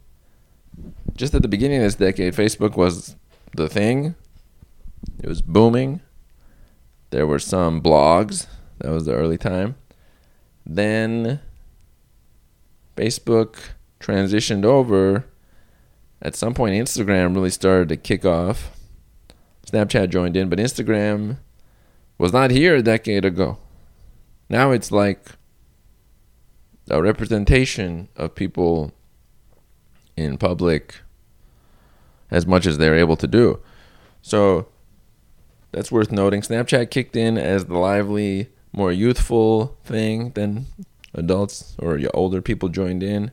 just 1.15 1.33
at 1.33 1.41
the 1.41 1.47
beginning 1.47 1.77
of 1.77 1.83
this 1.83 1.95
decade, 1.95 2.35
Facebook 2.35 2.77
was 2.77 3.15
the 3.55 3.67
thing. 3.67 4.13
It 5.23 5.27
was 5.27 5.41
booming. 5.41 6.01
There 7.09 7.25
were 7.25 7.39
some 7.39 7.81
blogs. 7.81 8.45
That 8.77 8.91
was 8.91 9.05
the 9.05 9.15
early 9.15 9.39
time. 9.39 9.75
Then 10.65 11.41
Facebook 12.99 13.55
transitioned 14.01 14.65
over, 14.65 15.25
at 16.21 16.35
some 16.35 16.53
point 16.53 16.75
Instagram 16.75 17.33
really 17.33 17.49
started 17.49 17.89
to 17.89 17.97
kick 17.97 18.25
off. 18.25 18.71
Snapchat 19.65 20.09
joined 20.09 20.35
in, 20.35 20.49
but 20.49 20.59
Instagram 20.59 21.37
was 22.17 22.33
not 22.33 22.51
here 22.51 22.75
a 22.75 22.81
decade 22.81 23.23
ago. 23.23 23.57
Now 24.49 24.71
it's 24.71 24.91
like 24.91 25.29
a 26.89 27.01
representation 27.01 28.09
of 28.15 28.35
people 28.35 28.91
in 30.17 30.37
public 30.37 30.95
as 32.29 32.45
much 32.45 32.65
as 32.65 32.77
they're 32.77 32.97
able 32.97 33.15
to 33.15 33.27
do. 33.27 33.59
So 34.21 34.67
that's 35.71 35.91
worth 35.91 36.11
noting. 36.11 36.41
Snapchat 36.41 36.89
kicked 36.89 37.15
in 37.15 37.37
as 37.37 37.65
the 37.65 37.77
lively, 37.77 38.49
more 38.73 38.91
youthful 38.91 39.77
thing. 39.85 40.31
Then 40.31 40.65
adults 41.13 41.75
or 41.79 41.97
your 41.97 42.11
older 42.13 42.41
people 42.41 42.69
joined 42.69 43.03
in. 43.03 43.31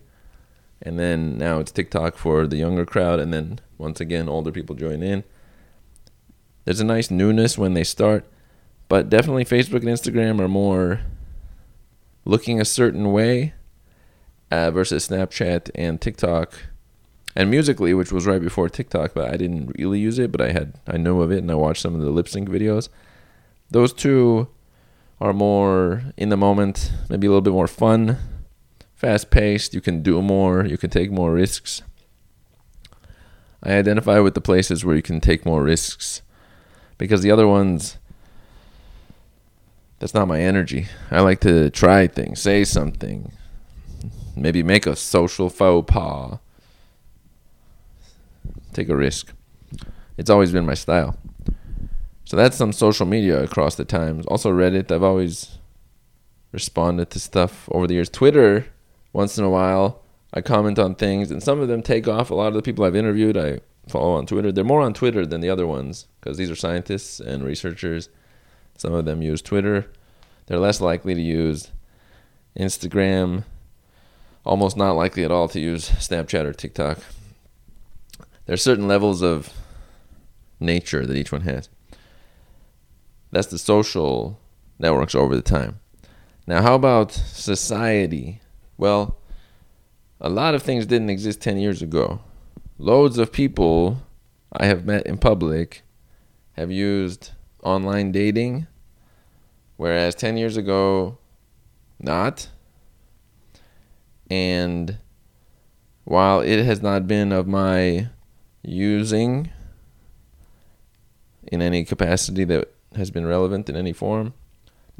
And 0.82 0.98
then 0.98 1.38
now 1.38 1.58
it's 1.58 1.72
TikTok 1.72 2.16
for 2.16 2.46
the 2.46 2.56
younger 2.56 2.84
crowd. 2.84 3.18
And 3.18 3.32
then 3.32 3.60
once 3.78 4.00
again, 4.00 4.28
older 4.28 4.52
people 4.52 4.76
join 4.76 5.02
in. 5.02 5.24
There's 6.64 6.80
a 6.80 6.84
nice 6.84 7.10
newness 7.10 7.56
when 7.56 7.74
they 7.74 7.84
start. 7.84 8.24
But 8.88 9.08
definitely 9.08 9.44
Facebook 9.44 9.80
and 9.80 9.88
Instagram 9.88 10.40
are 10.40 10.48
more 10.48 11.00
looking 12.24 12.60
a 12.60 12.64
certain 12.64 13.12
way 13.12 13.54
uh, 14.50 14.70
versus 14.70 15.08
Snapchat 15.08 15.70
and 15.74 16.00
TikTok. 16.00 16.54
And 17.34 17.50
Musical.ly, 17.50 17.92
which 17.92 18.12
was 18.12 18.26
right 18.26 18.40
before 18.40 18.68
TikTok, 18.68 19.12
but 19.12 19.28
I 19.32 19.36
didn't 19.36 19.72
really 19.78 19.98
use 19.98 20.18
it, 20.18 20.32
but 20.32 20.40
I 20.40 20.52
had 20.52 20.74
I 20.86 20.96
know 20.96 21.20
of 21.20 21.30
it 21.30 21.38
and 21.38 21.50
I 21.50 21.54
watched 21.54 21.82
some 21.82 21.94
of 21.94 22.00
the 22.00 22.10
lip 22.10 22.28
sync 22.28 22.48
videos. 22.48 22.88
Those 23.70 23.92
two 23.92 24.48
are 25.20 25.32
more 25.32 26.02
in 26.16 26.28
the 26.28 26.36
moment, 26.36 26.92
maybe 27.08 27.26
a 27.26 27.30
little 27.30 27.40
bit 27.40 27.52
more 27.52 27.66
fun, 27.66 28.18
fast 28.94 29.30
paced. 29.30 29.74
You 29.74 29.80
can 29.80 30.02
do 30.02 30.20
more, 30.20 30.64
you 30.64 30.76
can 30.76 30.90
take 30.90 31.10
more 31.10 31.32
risks. 31.32 31.82
I 33.62 33.72
identify 33.72 34.18
with 34.20 34.34
the 34.34 34.40
places 34.40 34.84
where 34.84 34.96
you 34.96 35.02
can 35.02 35.20
take 35.20 35.46
more 35.46 35.62
risks 35.62 36.22
because 36.98 37.22
the 37.22 37.30
other 37.30 37.48
ones, 37.48 37.98
that's 39.98 40.14
not 40.14 40.28
my 40.28 40.40
energy. 40.40 40.88
I 41.10 41.20
like 41.20 41.40
to 41.40 41.70
try 41.70 42.06
things, 42.06 42.40
say 42.40 42.64
something, 42.64 43.32
maybe 44.36 44.62
make 44.62 44.86
a 44.86 44.94
social 44.94 45.48
faux 45.48 45.90
pas, 45.90 46.38
take 48.72 48.88
a 48.90 48.96
risk. 48.96 49.32
It's 50.18 50.30
always 50.30 50.52
been 50.52 50.66
my 50.66 50.74
style. 50.74 51.18
So 52.26 52.36
that's 52.36 52.56
some 52.56 52.72
social 52.72 53.06
media 53.06 53.42
across 53.42 53.76
the 53.76 53.84
times. 53.84 54.26
Also 54.26 54.50
Reddit. 54.50 54.90
I've 54.90 55.04
always 55.04 55.58
responded 56.50 57.08
to 57.10 57.20
stuff 57.20 57.68
over 57.70 57.86
the 57.86 57.94
years. 57.94 58.10
Twitter, 58.10 58.66
once 59.12 59.38
in 59.38 59.44
a 59.44 59.50
while, 59.50 60.02
I 60.34 60.40
comment 60.40 60.78
on 60.78 60.96
things, 60.96 61.30
and 61.30 61.42
some 61.42 61.60
of 61.60 61.68
them 61.68 61.82
take 61.82 62.08
off. 62.08 62.30
A 62.30 62.34
lot 62.34 62.48
of 62.48 62.54
the 62.54 62.62
people 62.62 62.84
I've 62.84 62.96
interviewed, 62.96 63.36
I 63.36 63.60
follow 63.88 64.14
on 64.14 64.26
Twitter. 64.26 64.50
They're 64.50 64.64
more 64.64 64.80
on 64.80 64.92
Twitter 64.92 65.24
than 65.24 65.40
the 65.40 65.48
other 65.48 65.68
ones 65.68 66.08
because 66.20 66.36
these 66.36 66.50
are 66.50 66.56
scientists 66.56 67.20
and 67.20 67.44
researchers. 67.44 68.08
Some 68.76 68.92
of 68.92 69.04
them 69.04 69.22
use 69.22 69.40
Twitter. 69.40 69.90
They're 70.46 70.58
less 70.58 70.80
likely 70.80 71.14
to 71.14 71.22
use 71.22 71.70
Instagram. 72.58 73.44
Almost 74.44 74.76
not 74.76 74.92
likely 74.92 75.24
at 75.24 75.30
all 75.30 75.46
to 75.48 75.60
use 75.60 75.90
Snapchat 75.90 76.44
or 76.44 76.52
TikTok. 76.52 76.98
There 78.46 78.54
are 78.54 78.58
certain 78.58 78.88
levels 78.88 79.22
of 79.22 79.52
nature 80.58 81.06
that 81.06 81.16
each 81.16 81.30
one 81.30 81.42
has. 81.42 81.68
That's 83.30 83.48
the 83.48 83.58
social 83.58 84.40
networks 84.78 85.14
over 85.14 85.34
the 85.34 85.42
time. 85.42 85.80
Now, 86.46 86.62
how 86.62 86.74
about 86.74 87.12
society? 87.12 88.40
Well, 88.76 89.18
a 90.20 90.28
lot 90.28 90.54
of 90.54 90.62
things 90.62 90.86
didn't 90.86 91.10
exist 91.10 91.40
10 91.40 91.58
years 91.58 91.82
ago. 91.82 92.20
Loads 92.78 93.18
of 93.18 93.32
people 93.32 94.02
I 94.52 94.66
have 94.66 94.86
met 94.86 95.06
in 95.06 95.18
public 95.18 95.82
have 96.52 96.70
used 96.70 97.32
online 97.62 98.12
dating, 98.12 98.66
whereas 99.76 100.14
10 100.14 100.36
years 100.36 100.56
ago, 100.56 101.18
not. 101.98 102.48
And 104.30 104.98
while 106.04 106.40
it 106.40 106.64
has 106.64 106.80
not 106.80 107.06
been 107.06 107.32
of 107.32 107.46
my 107.46 108.08
using 108.62 109.50
in 111.50 111.60
any 111.60 111.84
capacity 111.84 112.44
that 112.44 112.72
has 112.96 113.10
been 113.10 113.26
relevant 113.26 113.68
in 113.68 113.76
any 113.76 113.92
form. 113.92 114.34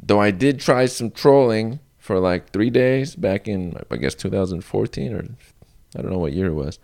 Though 0.01 0.21
I 0.21 0.31
did 0.31 0.59
try 0.59 0.85
some 0.85 1.11
trolling 1.11 1.79
for 1.97 2.19
like 2.19 2.51
three 2.51 2.69
days 2.69 3.15
back 3.15 3.47
in, 3.47 3.75
I 3.91 3.97
guess, 3.97 4.15
2014 4.15 5.13
or 5.13 5.25
I 5.95 6.01
don't 6.01 6.11
know 6.11 6.19
what 6.19 6.33
year 6.33 6.47
it 6.47 6.53
was. 6.53 6.79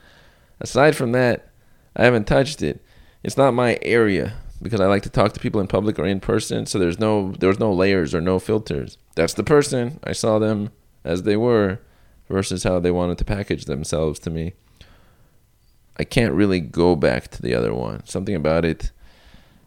Aside 0.60 0.96
from 0.96 1.12
that, 1.12 1.50
I 1.96 2.04
haven't 2.04 2.28
touched 2.28 2.62
it. 2.62 2.84
It's 3.24 3.38
not 3.38 3.54
my 3.54 3.78
area 3.82 4.34
because 4.62 4.80
I 4.80 4.88
like 4.88 5.04
to 5.04 5.10
talk 5.10 5.34
to 5.34 5.40
people 5.40 5.62
in 5.62 5.68
public 5.68 6.00
or 6.00 6.06
in 6.06 6.20
person. 6.20 6.66
So 6.66 6.80
there's 6.80 7.00
no 7.00 7.34
there's 7.40 7.60
no 7.60 7.72
layers 7.72 8.16
or 8.16 8.22
no 8.22 8.40
filters. 8.40 8.98
That's 9.16 9.34
the 9.34 9.44
person. 9.44 10.00
I 10.04 10.14
saw 10.14 10.40
them 10.40 10.72
as 11.04 11.24
they 11.24 11.38
were 11.38 11.80
versus 12.30 12.64
how 12.64 12.80
they 12.80 12.92
wanted 12.92 13.18
to 13.20 13.26
package 13.26 13.66
themselves 13.66 14.20
to 14.20 14.30
me. 14.30 14.54
I 15.98 16.04
can't 16.04 16.34
really 16.34 16.60
go 16.60 16.96
back 16.96 17.28
to 17.30 17.42
the 17.42 17.54
other 17.54 17.74
one. 17.74 18.06
Something 18.06 18.36
about 18.36 18.66
it. 18.66 18.92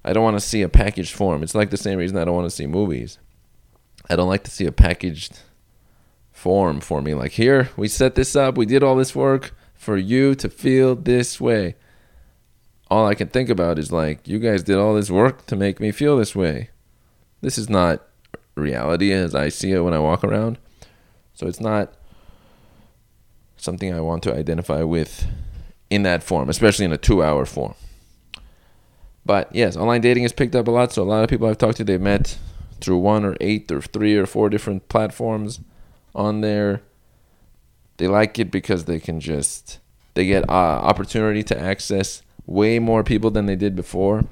I 0.06 0.12
don't 0.12 0.22
want 0.22 0.36
to 0.36 0.46
see 0.46 0.62
a 0.62 0.68
packaged 0.68 1.12
form. 1.12 1.42
It's 1.42 1.54
like 1.54 1.70
the 1.70 1.76
same 1.76 1.98
reason 1.98 2.16
I 2.16 2.24
don't 2.24 2.36
want 2.36 2.46
to 2.46 2.54
see 2.54 2.66
movies. 2.66 3.18
I 4.08 4.14
don't 4.14 4.28
like 4.28 4.44
to 4.44 4.50
see 4.52 4.64
a 4.64 4.72
packaged 4.72 5.40
form 6.30 6.78
for 6.80 7.02
me. 7.02 7.12
Like, 7.12 7.32
here, 7.32 7.70
we 7.76 7.88
set 7.88 8.14
this 8.14 8.36
up, 8.36 8.56
we 8.56 8.66
did 8.66 8.84
all 8.84 8.94
this 8.94 9.16
work 9.16 9.52
for 9.74 9.96
you 9.96 10.36
to 10.36 10.48
feel 10.48 10.94
this 10.94 11.40
way. 11.40 11.74
All 12.88 13.04
I 13.04 13.16
can 13.16 13.26
think 13.26 13.48
about 13.50 13.80
is 13.80 13.90
like, 13.90 14.28
you 14.28 14.38
guys 14.38 14.62
did 14.62 14.78
all 14.78 14.94
this 14.94 15.10
work 15.10 15.44
to 15.46 15.56
make 15.56 15.80
me 15.80 15.90
feel 15.90 16.16
this 16.16 16.36
way. 16.36 16.70
This 17.40 17.58
is 17.58 17.68
not 17.68 18.06
reality 18.54 19.12
as 19.12 19.34
I 19.34 19.48
see 19.48 19.72
it 19.72 19.80
when 19.80 19.92
I 19.92 19.98
walk 19.98 20.22
around. 20.22 20.58
So 21.34 21.48
it's 21.48 21.60
not 21.60 21.92
something 23.56 23.92
I 23.92 24.00
want 24.00 24.22
to 24.22 24.34
identify 24.34 24.84
with 24.84 25.26
in 25.90 26.04
that 26.04 26.22
form, 26.22 26.48
especially 26.48 26.84
in 26.84 26.92
a 26.92 26.96
two 26.96 27.24
hour 27.24 27.44
form. 27.44 27.74
But 29.26 29.52
yes, 29.52 29.76
online 29.76 30.02
dating 30.02 30.22
has 30.22 30.32
picked 30.32 30.54
up 30.54 30.68
a 30.68 30.70
lot. 30.70 30.92
So 30.92 31.02
a 31.02 31.04
lot 31.04 31.24
of 31.24 31.28
people 31.28 31.48
I've 31.48 31.58
talked 31.58 31.78
to, 31.78 31.84
they've 31.84 32.00
met 32.00 32.38
through 32.80 32.98
one 32.98 33.24
or 33.24 33.36
eight 33.40 33.72
or 33.72 33.82
three 33.82 34.16
or 34.16 34.24
four 34.24 34.48
different 34.48 34.88
platforms 34.88 35.60
on 36.14 36.42
there. 36.42 36.82
They 37.96 38.06
like 38.06 38.38
it 38.38 38.52
because 38.52 38.84
they 38.84 39.00
can 39.00 39.18
just 39.18 39.80
they 40.14 40.26
get 40.26 40.48
uh, 40.48 40.52
opportunity 40.52 41.42
to 41.42 41.60
access 41.60 42.22
way 42.46 42.78
more 42.78 43.02
people 43.02 43.30
than 43.30 43.46
they 43.46 43.56
did 43.56 43.74
before. 43.74 44.24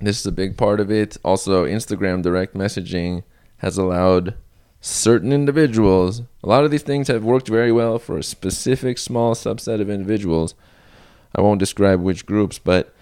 This 0.00 0.20
is 0.20 0.26
a 0.26 0.32
big 0.32 0.56
part 0.58 0.80
of 0.80 0.90
it. 0.90 1.16
Also, 1.24 1.64
Instagram 1.64 2.22
direct 2.22 2.54
messaging 2.54 3.22
has 3.58 3.78
allowed 3.78 4.34
certain 4.82 5.32
individuals. 5.32 6.22
A 6.44 6.48
lot 6.48 6.64
of 6.64 6.70
these 6.70 6.82
things 6.82 7.08
have 7.08 7.24
worked 7.24 7.48
very 7.48 7.72
well 7.72 7.98
for 7.98 8.18
a 8.18 8.22
specific 8.22 8.98
small 8.98 9.34
subset 9.34 9.80
of 9.80 9.88
individuals. 9.88 10.54
I 11.34 11.40
won't 11.40 11.60
describe 11.60 12.00
which 12.00 12.26
groups, 12.26 12.58
but 12.58 12.94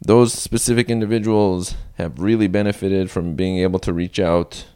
those 0.00 0.32
specific 0.32 0.88
individuals 0.88 1.74
have 1.94 2.18
really 2.18 2.48
benefited 2.48 3.10
from 3.10 3.34
being 3.34 3.58
able 3.58 3.78
to 3.80 3.92
reach 3.92 4.18
out 4.18 4.66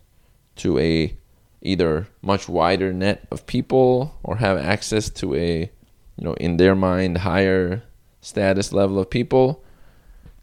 to 0.57 0.79
a 0.79 1.17
either 1.63 2.07
much 2.21 2.49
wider 2.49 2.93
net 2.93 3.27
of 3.31 3.47
people 3.47 4.19
or 4.23 4.37
have 4.37 4.59
access 4.59 5.09
to 5.09 5.35
a 5.35 5.71
you 6.17 6.25
know 6.25 6.35
in 6.35 6.59
their 6.59 6.75
mind 6.75 7.19
higher 7.19 7.83
status 8.21 8.73
level 8.73 8.99
of 8.99 9.11
people. 9.11 9.65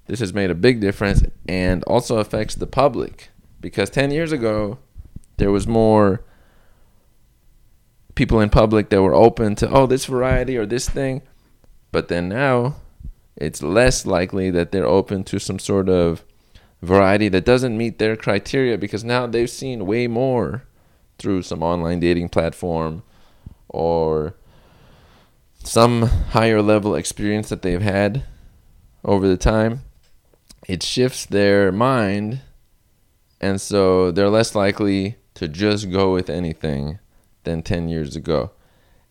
This 0.08 0.20
has 0.20 0.34
made 0.34 0.50
a 0.50 0.56
big 0.56 0.82
difference 0.82 1.24
and 1.48 1.84
also 1.84 2.18
affects 2.18 2.56
the 2.56 2.68
public 2.68 3.30
because 3.62 3.90
10 3.90 4.12
years 4.12 4.32
ago 4.32 4.80
there 5.38 5.52
was 5.52 5.68
more 5.68 6.24
people 8.16 8.40
in 8.42 8.50
public 8.50 8.90
that 8.90 9.02
were 9.02 9.14
open 9.14 9.56
to 9.56 9.70
oh 9.70 9.86
this 9.86 10.06
variety 10.06 10.58
or 10.58 10.66
this 10.66 10.90
thing. 10.90 11.22
But 11.92 12.08
then 12.08 12.30
now 12.30 12.78
it's 13.36 13.64
less 13.64 14.06
likely 14.06 14.52
that 14.52 14.72
they're 14.72 14.86
open 14.86 15.24
to 15.26 15.40
some 15.40 15.60
sort 15.60 15.90
of 15.90 16.24
variety 16.82 17.30
that 17.30 17.46
doesn't 17.46 17.78
meet 17.78 18.00
their 18.00 18.16
criteria 18.16 18.78
because 18.78 19.04
now 19.04 19.28
they've 19.28 19.50
seen 19.50 19.86
way 19.86 20.08
more 20.08 20.64
through 21.18 21.44
some 21.44 21.62
online 21.62 22.00
dating 22.00 22.30
platform 22.30 23.04
or 23.70 24.36
some 25.64 26.04
higher 26.32 26.62
level 26.62 26.96
experience 26.96 27.50
that 27.50 27.62
they've 27.62 27.82
had 27.82 28.24
over 29.06 29.28
the 29.28 29.38
time, 29.38 29.82
it 30.68 30.84
shifts 30.84 31.26
their 31.26 31.72
mind. 31.72 32.42
And 33.40 33.60
so 33.60 34.12
they're 34.12 34.30
less 34.30 34.56
likely 34.56 35.18
to 35.36 35.48
just 35.48 35.92
go 35.92 36.14
with 36.14 36.30
anything 36.30 37.00
than 37.44 37.64
10 37.64 37.90
years 37.90 38.16
ago. 38.16 38.52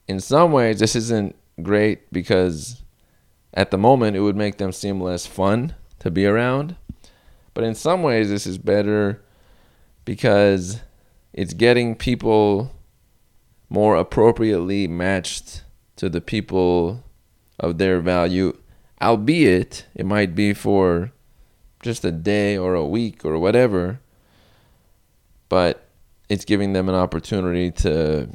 In 0.07 0.21
some 0.21 0.53
ways, 0.53 0.79
this 0.79 0.95
isn't 0.95 1.37
great 1.63 2.13
because 2.13 2.80
at 3.53 3.71
the 3.71 3.79
moment 3.79 4.17
it 4.17 4.21
would 4.21 4.37
make 4.37 4.59
them 4.59 4.73
seem 4.73 5.01
less 5.01 5.27
fun 5.27 5.75
to 5.99 6.11
be 6.11 6.27
around. 6.27 6.77
But 7.55 7.65
in 7.65 7.75
some 7.75 8.03
ways, 8.03 8.29
this 8.29 8.47
is 8.47 8.59
better 8.59 9.23
because 10.05 10.81
it's 11.33 11.55
getting 11.55 11.95
people 11.95 12.73
more 13.69 13.97
appropriately 13.97 14.89
matched 14.89 15.63
to 15.97 16.09
the 16.09 16.21
people 16.21 17.05
of 17.59 17.79
their 17.79 18.01
value, 18.01 18.57
albeit 19.01 19.87
it 19.95 20.07
might 20.07 20.35
be 20.35 20.53
for 20.53 21.13
just 21.83 22.05
a 22.05 22.13
day 22.13 22.57
or 22.57 22.75
a 22.75 22.87
week 22.87 23.25
or 23.25 23.39
whatever, 23.39 24.01
but 25.49 25.89
it's 26.29 26.45
giving 26.45 26.73
them 26.73 26.89
an 26.89 26.95
opportunity 26.95 27.71
to 27.71 28.29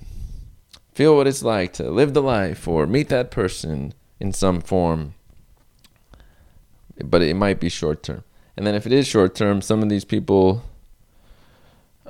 feel 0.93 1.15
what 1.15 1.27
it's 1.27 1.43
like 1.43 1.73
to 1.73 1.89
live 1.89 2.13
the 2.13 2.21
life 2.21 2.67
or 2.67 2.87
meet 2.87 3.09
that 3.09 3.31
person 3.31 3.93
in 4.19 4.33
some 4.33 4.61
form. 4.61 5.13
But 7.03 7.21
it 7.21 7.35
might 7.35 7.59
be 7.59 7.69
short 7.69 8.03
term. 8.03 8.23
And 8.55 8.65
then 8.65 8.75
if 8.75 8.85
it 8.85 8.93
is 8.93 9.07
short 9.07 9.35
term, 9.35 9.61
some 9.61 9.83
of 9.83 9.89
these 9.89 10.05
people 10.05 10.63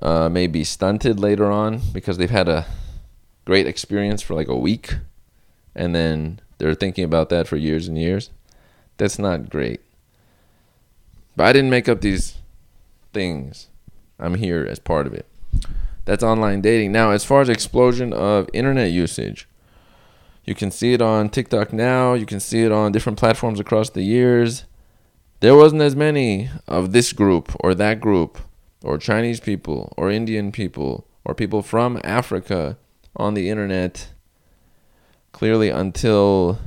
uh, 0.02 0.30
may 0.30 0.48
be 0.48 0.64
stunted 0.64 1.20
later 1.20 1.52
on 1.52 1.82
because 1.92 2.18
they've 2.18 2.30
had 2.30 2.48
a 2.48 2.66
great 3.46 3.68
experience 3.68 4.22
for 4.22 4.36
like 4.36 4.48
a 4.48 4.58
week 4.58 4.96
and 5.76 5.94
then 5.94 6.40
they're 6.58 6.74
thinking 6.74 7.04
about 7.04 7.30
that 7.30 7.48
for 7.48 7.58
years 7.58 7.88
and 7.88 7.98
years. 7.98 8.30
That's 8.98 9.20
not 9.20 9.50
great. 9.50 9.82
But 11.36 11.48
I 11.48 11.54
didn't 11.54 11.70
make 11.70 11.90
up 11.90 12.02
these 12.02 12.36
things. 13.14 13.68
I'm 14.18 14.36
here 14.36 14.66
as 14.70 14.80
part 14.80 15.06
of 15.06 15.14
it. 15.14 15.26
That's 16.06 16.24
online 16.24 16.62
dating. 16.62 16.92
Now, 16.92 17.12
as 17.12 17.26
far 17.26 17.42
as 17.42 17.50
explosion 17.50 18.14
of 18.14 18.50
internet 18.54 18.92
usage, 18.92 19.48
you 20.46 20.54
can 20.54 20.72
see 20.72 20.94
it 20.94 21.02
on 21.02 21.30
TikTok 21.30 21.74
now. 21.74 22.14
You 22.14 22.26
can 22.26 22.40
see 22.40 22.64
it 22.64 22.72
on 22.72 22.92
different 22.92 23.18
platforms 23.18 23.60
across 23.60 23.90
the 23.90 24.04
years. 24.04 24.66
There 25.40 25.56
wasn't 25.56 25.82
as 25.82 25.96
many 25.96 26.50
of 26.68 26.92
this 26.92 27.14
group 27.14 27.52
or 27.60 27.74
that 27.76 28.00
group 28.00 28.38
or 28.84 28.98
Chinese 29.00 29.40
people 29.40 29.94
or 29.98 30.12
Indian 30.12 30.52
people 30.52 31.08
or 31.26 31.34
people 31.34 31.64
from 31.64 32.00
Africa 32.04 32.78
on 33.16 33.34
the 33.34 33.50
internet 33.50 34.10
clearly 35.32 35.70
until 35.70 36.60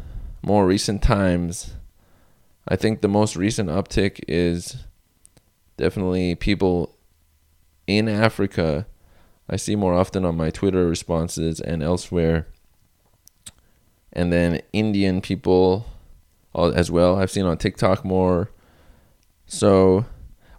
more 0.42 0.66
recent 0.66 1.02
times. 1.02 1.74
I 2.66 2.76
think 2.76 3.00
the 3.00 3.08
most 3.08 3.36
recent 3.36 3.70
uptick 3.70 4.20
is 4.26 4.84
definitely 5.76 6.34
people 6.34 6.96
in 7.86 8.08
Africa. 8.08 8.86
I 9.48 9.56
see 9.56 9.76
more 9.76 9.94
often 9.94 10.24
on 10.24 10.36
my 10.36 10.50
Twitter 10.50 10.86
responses 10.86 11.60
and 11.60 11.82
elsewhere. 11.82 12.48
And 14.12 14.32
then 14.32 14.60
Indian 14.72 15.20
people 15.20 15.86
as 16.54 16.90
well. 16.90 17.18
I've 17.18 17.30
seen 17.30 17.44
on 17.44 17.58
TikTok 17.58 18.04
more. 18.04 18.50
So, 19.46 20.06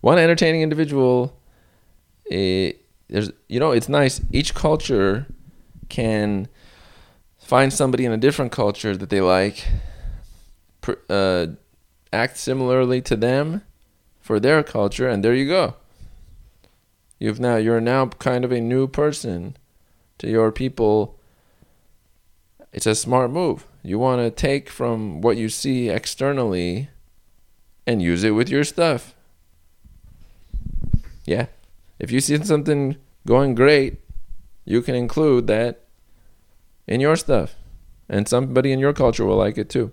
one 0.02 0.18
entertaining 0.18 0.62
individual 0.62 1.40
it, 2.30 2.86
there's 3.10 3.32
you 3.48 3.60
know 3.60 3.72
it's 3.72 3.90
nice 3.90 4.22
each 4.32 4.54
culture 4.54 5.26
can 5.90 6.48
find 7.38 7.74
somebody 7.74 8.06
in 8.06 8.12
a 8.12 8.18
different 8.18 8.52
culture 8.52 8.96
that 8.96 9.10
they 9.10 9.22
like 9.22 9.68
uh, 11.10 11.48
act 12.14 12.38
similarly 12.38 13.02
to 13.02 13.16
them 13.16 13.64
for 14.22 14.40
their 14.40 14.62
culture 14.64 15.10
and 15.10 15.24
there 15.26 15.34
you 15.34 15.48
go 15.48 15.76
you've 17.18 17.40
now 17.40 17.56
you're 17.56 17.82
now 17.82 18.06
kind 18.06 18.46
of 18.46 18.52
a 18.52 18.62
new 18.62 18.88
person 18.88 19.58
to 20.20 20.30
your 20.30 20.52
people 20.52 21.19
it's 22.72 22.86
a 22.86 22.96
smart 22.96 23.32
move 23.32 23.66
you 23.84 23.98
want 23.98 24.22
to 24.22 24.30
take 24.30 24.70
from 24.70 25.22
what 25.22 25.38
you 25.38 25.50
see 25.50 25.90
externally 25.90 26.90
and 27.88 28.02
use 28.02 28.24
it 28.24 28.32
with 28.32 28.50
your 28.50 28.64
stuff 28.64 29.16
yeah 31.26 31.48
if 32.00 32.12
you 32.12 32.22
see 32.22 32.42
something 32.44 32.96
going 33.28 33.54
great, 33.54 33.98
you 34.66 34.82
can 34.82 34.96
include 34.96 35.48
that 35.48 35.82
in 36.88 37.02
your 37.02 37.18
stuff. 37.18 37.56
And 38.08 38.28
somebody 38.28 38.72
in 38.72 38.80
your 38.80 38.94
culture 38.94 39.26
will 39.26 39.36
like 39.36 39.58
it 39.58 39.70
too. 39.70 39.92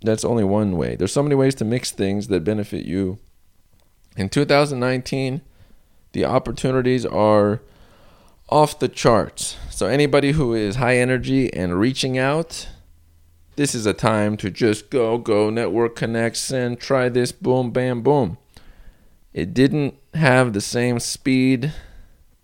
That's 0.00 0.24
only 0.24 0.44
one 0.44 0.76
way. 0.76 0.96
There's 0.96 1.12
so 1.12 1.22
many 1.22 1.34
ways 1.34 1.54
to 1.56 1.64
mix 1.64 1.90
things 1.90 2.28
that 2.28 2.44
benefit 2.44 2.86
you. 2.86 3.18
In 4.16 4.28
2019, 4.28 5.42
the 6.12 6.24
opportunities 6.24 7.04
are 7.04 7.60
off 8.48 8.78
the 8.78 8.88
charts. 8.88 9.56
So 9.70 9.86
anybody 9.86 10.32
who 10.32 10.54
is 10.54 10.76
high 10.76 10.96
energy 10.96 11.52
and 11.52 11.78
reaching 11.78 12.18
out, 12.18 12.68
this 13.56 13.74
is 13.74 13.86
a 13.86 13.92
time 13.92 14.36
to 14.38 14.50
just 14.50 14.90
go, 14.90 15.18
go, 15.18 15.50
network, 15.50 15.96
connect, 15.96 16.36
send, 16.36 16.80
try 16.80 17.08
this, 17.08 17.32
boom, 17.32 17.70
bam, 17.70 18.02
boom. 18.02 18.38
it 19.32 19.54
didn't 19.54 19.94
have 20.14 20.52
the 20.52 20.60
same 20.60 21.00
speed 21.00 21.72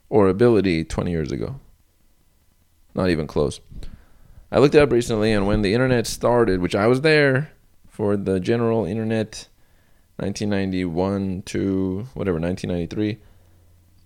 or 0.09 0.29
ability 0.29 0.85
20 0.85 1.11
years 1.11 1.31
ago. 1.31 1.61
Not 2.95 3.11
even 3.11 3.27
close. 3.27 3.61
I 4.51 4.59
looked 4.59 4.75
it 4.75 4.83
up 4.83 4.91
recently, 4.91 5.33
and 5.33 5.47
when 5.47 5.63
the 5.63 5.75
internet 5.75 6.09
started, 6.09 6.61
which 6.61 6.75
I 6.75 6.89
was 6.89 7.03
there 7.03 7.53
for 7.89 8.17
the 8.17 8.41
general 8.41 8.85
internet 8.85 9.47
1991 10.17 11.43
to 11.47 12.09
whatever, 12.15 12.41
1993, 12.41 13.19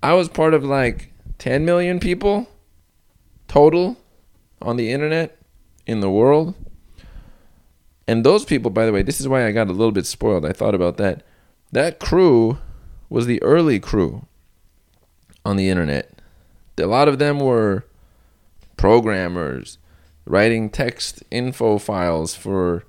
I 0.03 0.13
was 0.13 0.29
part 0.29 0.53
of 0.53 0.63
like 0.63 1.14
10 1.39 1.65
million 1.65 2.01
people 2.01 2.49
total 3.49 3.97
on 4.61 4.77
the 4.77 4.91
internet 4.91 5.39
in 5.87 6.01
the 6.01 6.11
world. 6.11 6.55
And 8.07 8.25
those 8.25 8.45
people, 8.45 8.71
by 8.71 8.87
the 8.87 8.93
way, 8.93 9.03
this 9.03 9.21
is 9.21 9.29
why 9.29 9.47
I 9.47 9.53
got 9.53 9.69
a 9.69 9.73
little 9.73 9.93
bit 9.93 10.07
spoiled. 10.07 10.45
I 10.45 10.53
thought 10.53 10.75
about 10.75 10.97
that. 10.99 11.23
That 11.73 11.99
crew 11.99 12.59
was 13.09 13.27
the 13.27 13.43
early 13.43 13.81
crew 13.81 14.27
on 15.45 15.57
the 15.57 15.69
internet. 15.69 16.21
A 16.79 16.87
lot 16.87 17.09
of 17.09 17.19
them 17.19 17.41
were 17.41 17.85
programmers 18.77 19.79
writing 20.27 20.71
text 20.71 21.23
info 21.31 21.79
files 21.79 22.35
for 22.35 22.85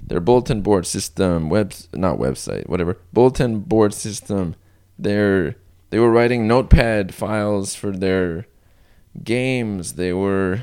their 0.00 0.20
bulletin 0.20 0.62
board 0.62 0.86
system, 0.86 1.48
web 1.48 1.72
not 1.92 2.18
website, 2.18 2.68
whatever, 2.68 2.98
bulletin 3.12 3.60
board 3.60 3.94
system. 3.94 4.54
Their 4.98 5.56
they 5.92 5.98
were 5.98 6.10
writing 6.10 6.46
notepad 6.46 7.14
files 7.14 7.74
for 7.74 7.90
their 7.90 8.46
games. 9.22 9.92
They 9.92 10.14
were 10.14 10.62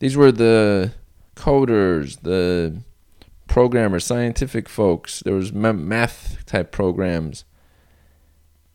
these 0.00 0.16
were 0.16 0.32
the 0.32 0.92
coders, 1.36 2.20
the 2.22 2.78
programmers, 3.46 4.04
scientific 4.04 4.68
folks. 4.68 5.20
There 5.20 5.36
was 5.36 5.52
math 5.52 6.44
type 6.46 6.72
programs. 6.72 7.44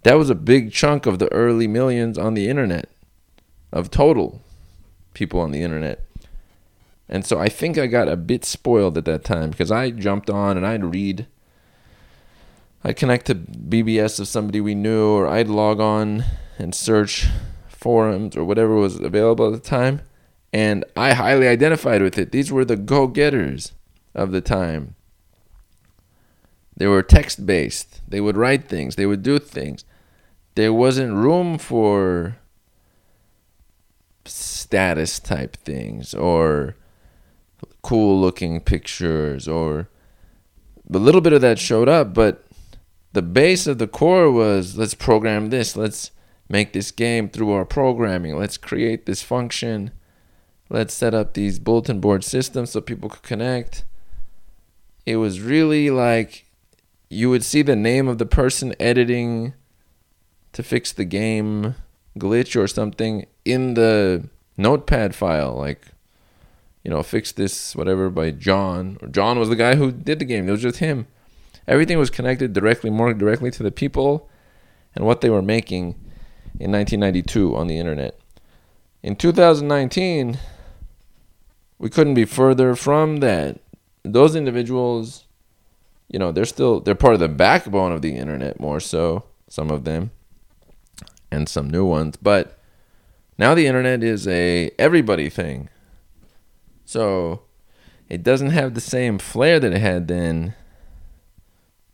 That 0.04 0.14
was 0.14 0.30
a 0.30 0.36
big 0.36 0.72
chunk 0.72 1.06
of 1.06 1.20
the 1.20 1.30
early 1.34 1.68
millions 1.68 2.18
on 2.18 2.36
the 2.36 2.48
internet 2.48 2.88
of 3.74 3.92
total 3.92 4.42
people 5.14 5.42
on 5.42 5.52
the 5.52 5.62
internet. 5.62 6.06
And 7.10 7.26
so 7.26 7.38
I 7.38 7.50
think 7.50 7.78
I 7.78 7.88
got 7.88 8.08
a 8.08 8.16
bit 8.16 8.46
spoiled 8.46 8.98
at 8.98 9.04
that 9.04 9.26
time 9.26 9.50
because 9.50 9.72
I 9.72 9.92
jumped 9.92 10.30
on 10.30 10.56
and 10.56 10.66
I'd 10.66 10.86
read. 10.86 11.28
I'd 12.84 12.96
connect 12.96 13.28
to 13.28 13.36
BBS 13.36 14.20
of 14.20 14.28
somebody 14.28 14.62
we 14.62 14.76
knew, 14.76 15.10
or 15.10 15.28
I'd 15.28 15.48
log 15.48 15.80
on 15.80 16.24
and 16.58 16.74
search 16.74 17.28
forums 17.68 18.36
or 18.36 18.44
whatever 18.44 18.76
was 18.76 19.00
available 19.00 19.48
at 19.48 19.62
the 19.62 19.70
time. 19.70 20.02
And 20.52 20.86
I 20.96 21.14
highly 21.14 21.48
identified 21.48 22.02
with 22.02 22.18
it. 22.18 22.32
These 22.32 22.52
were 22.52 22.66
the 22.66 22.76
go 22.76 23.08
getters 23.08 23.74
of 24.16 24.32
the 24.32 24.42
time. 24.42 24.96
They 26.76 26.88
were 26.88 27.04
text 27.04 27.46
based. 27.46 28.02
They 28.08 28.22
would 28.22 28.38
write 28.38 28.68
things, 28.68 28.96
they 28.96 29.06
would 29.06 29.24
do 29.24 29.40
things. 29.40 29.84
There 30.56 30.74
wasn't 30.74 31.14
room 31.14 31.58
for 31.58 32.38
status 34.26 35.20
type 35.20 35.56
things 35.58 36.14
or 36.14 36.76
cool 37.82 38.20
looking 38.20 38.60
pictures 38.62 39.48
or 39.48 39.90
a 40.94 40.98
little 40.98 41.22
bit 41.22 41.34
of 41.34 41.42
that 41.42 41.60
showed 41.60 41.88
up, 41.88 42.14
but 42.14 42.44
the 43.14 43.22
base 43.22 43.68
of 43.68 43.78
the 43.78 43.88
core 43.88 44.32
was 44.32 44.78
let's 44.78 44.94
program 44.94 45.50
this, 45.50 45.76
let's 45.76 46.12
make 46.48 46.74
this 46.74 46.92
game 46.92 47.30
through 47.30 47.52
our 47.52 47.66
programming, 47.66 48.38
let's 48.38 48.58
create 48.58 49.06
this 49.06 49.22
function, 49.22 49.92
let's 50.70 50.94
set 50.94 51.14
up 51.14 51.34
these 51.34 51.60
bulletin 51.60 52.00
board 52.00 52.24
systems 52.24 52.72
so 52.72 52.82
people 52.82 53.10
could 53.10 53.24
connect. 53.24 53.86
It 55.06 55.18
was 55.18 55.42
really 55.42 55.90
like 55.90 56.46
you 57.10 57.30
would 57.30 57.44
see 57.44 57.62
the 57.62 57.76
name 57.76 58.08
of 58.08 58.18
the 58.20 58.26
person 58.26 58.76
editing 58.80 59.54
to 60.54 60.62
fix 60.62 60.92
the 60.92 61.06
game 61.06 61.76
glitch 62.18 62.60
or 62.60 62.68
something 62.68 63.26
in 63.46 63.76
the 63.76 64.28
notepad 64.58 65.16
file 65.16 65.56
like 65.56 65.88
you 66.84 66.92
know, 66.92 67.04
fix 67.04 67.32
this, 67.32 67.76
whatever, 67.76 68.10
by 68.10 68.32
John. 68.32 68.98
Or 69.02 69.08
john 69.08 69.38
was 69.40 69.50
the 69.50 69.56
guy 69.56 69.76
who 69.76 69.92
did 69.92 70.20
the 70.20 70.26
game. 70.26 70.48
It 70.48 70.52
was 70.52 70.62
just 70.62 70.80
him. 70.80 71.08
Everything 71.68 71.98
was 71.98 72.10
connected 72.10 72.54
directly, 72.54 72.90
more 72.90 73.14
directly 73.14 73.52
to 73.52 73.64
the 73.64 73.72
people 73.72 74.30
and 74.96 75.06
what 75.06 75.22
they 75.22 75.30
were 75.30 75.42
making 75.42 75.96
in 76.60 76.72
1992 76.72 77.56
on 77.56 77.68
the 77.68 77.78
internet. 77.78 78.20
In 79.02 79.16
2019, 79.16 80.40
we 81.78 81.90
couldn't 81.90 82.16
be 82.16 82.26
further 82.26 82.76
from 82.76 83.18
that. 83.18 83.60
Those 84.04 84.36
individuals, 84.36 85.26
you 86.10 86.20
know, 86.20 86.32
they're 86.32 86.46
still 86.46 86.82
they're 86.82 86.96
part 86.96 87.14
of 87.14 87.20
the 87.20 87.30
backbone 87.30 87.92
of 87.92 88.02
the 88.02 88.16
internet 88.16 88.60
more 88.60 88.80
so, 88.80 89.24
some 89.48 89.72
of 89.72 89.86
them, 89.86 90.12
and 91.32 91.48
some 91.48 91.70
new 91.70 91.86
ones. 91.86 92.18
But 92.18 92.60
now 93.38 93.54
the 93.56 93.68
internet 93.68 94.04
is 94.04 94.28
a 94.28 94.72
everybody 94.78 95.30
thing. 95.30 95.70
So 96.84 97.44
it 98.10 98.24
doesn't 98.24 98.50
have 98.50 98.74
the 98.74 98.82
same 98.82 99.20
flair 99.20 99.60
that 99.60 99.74
it 99.74 99.80
had 99.80 100.08
then. 100.08 100.56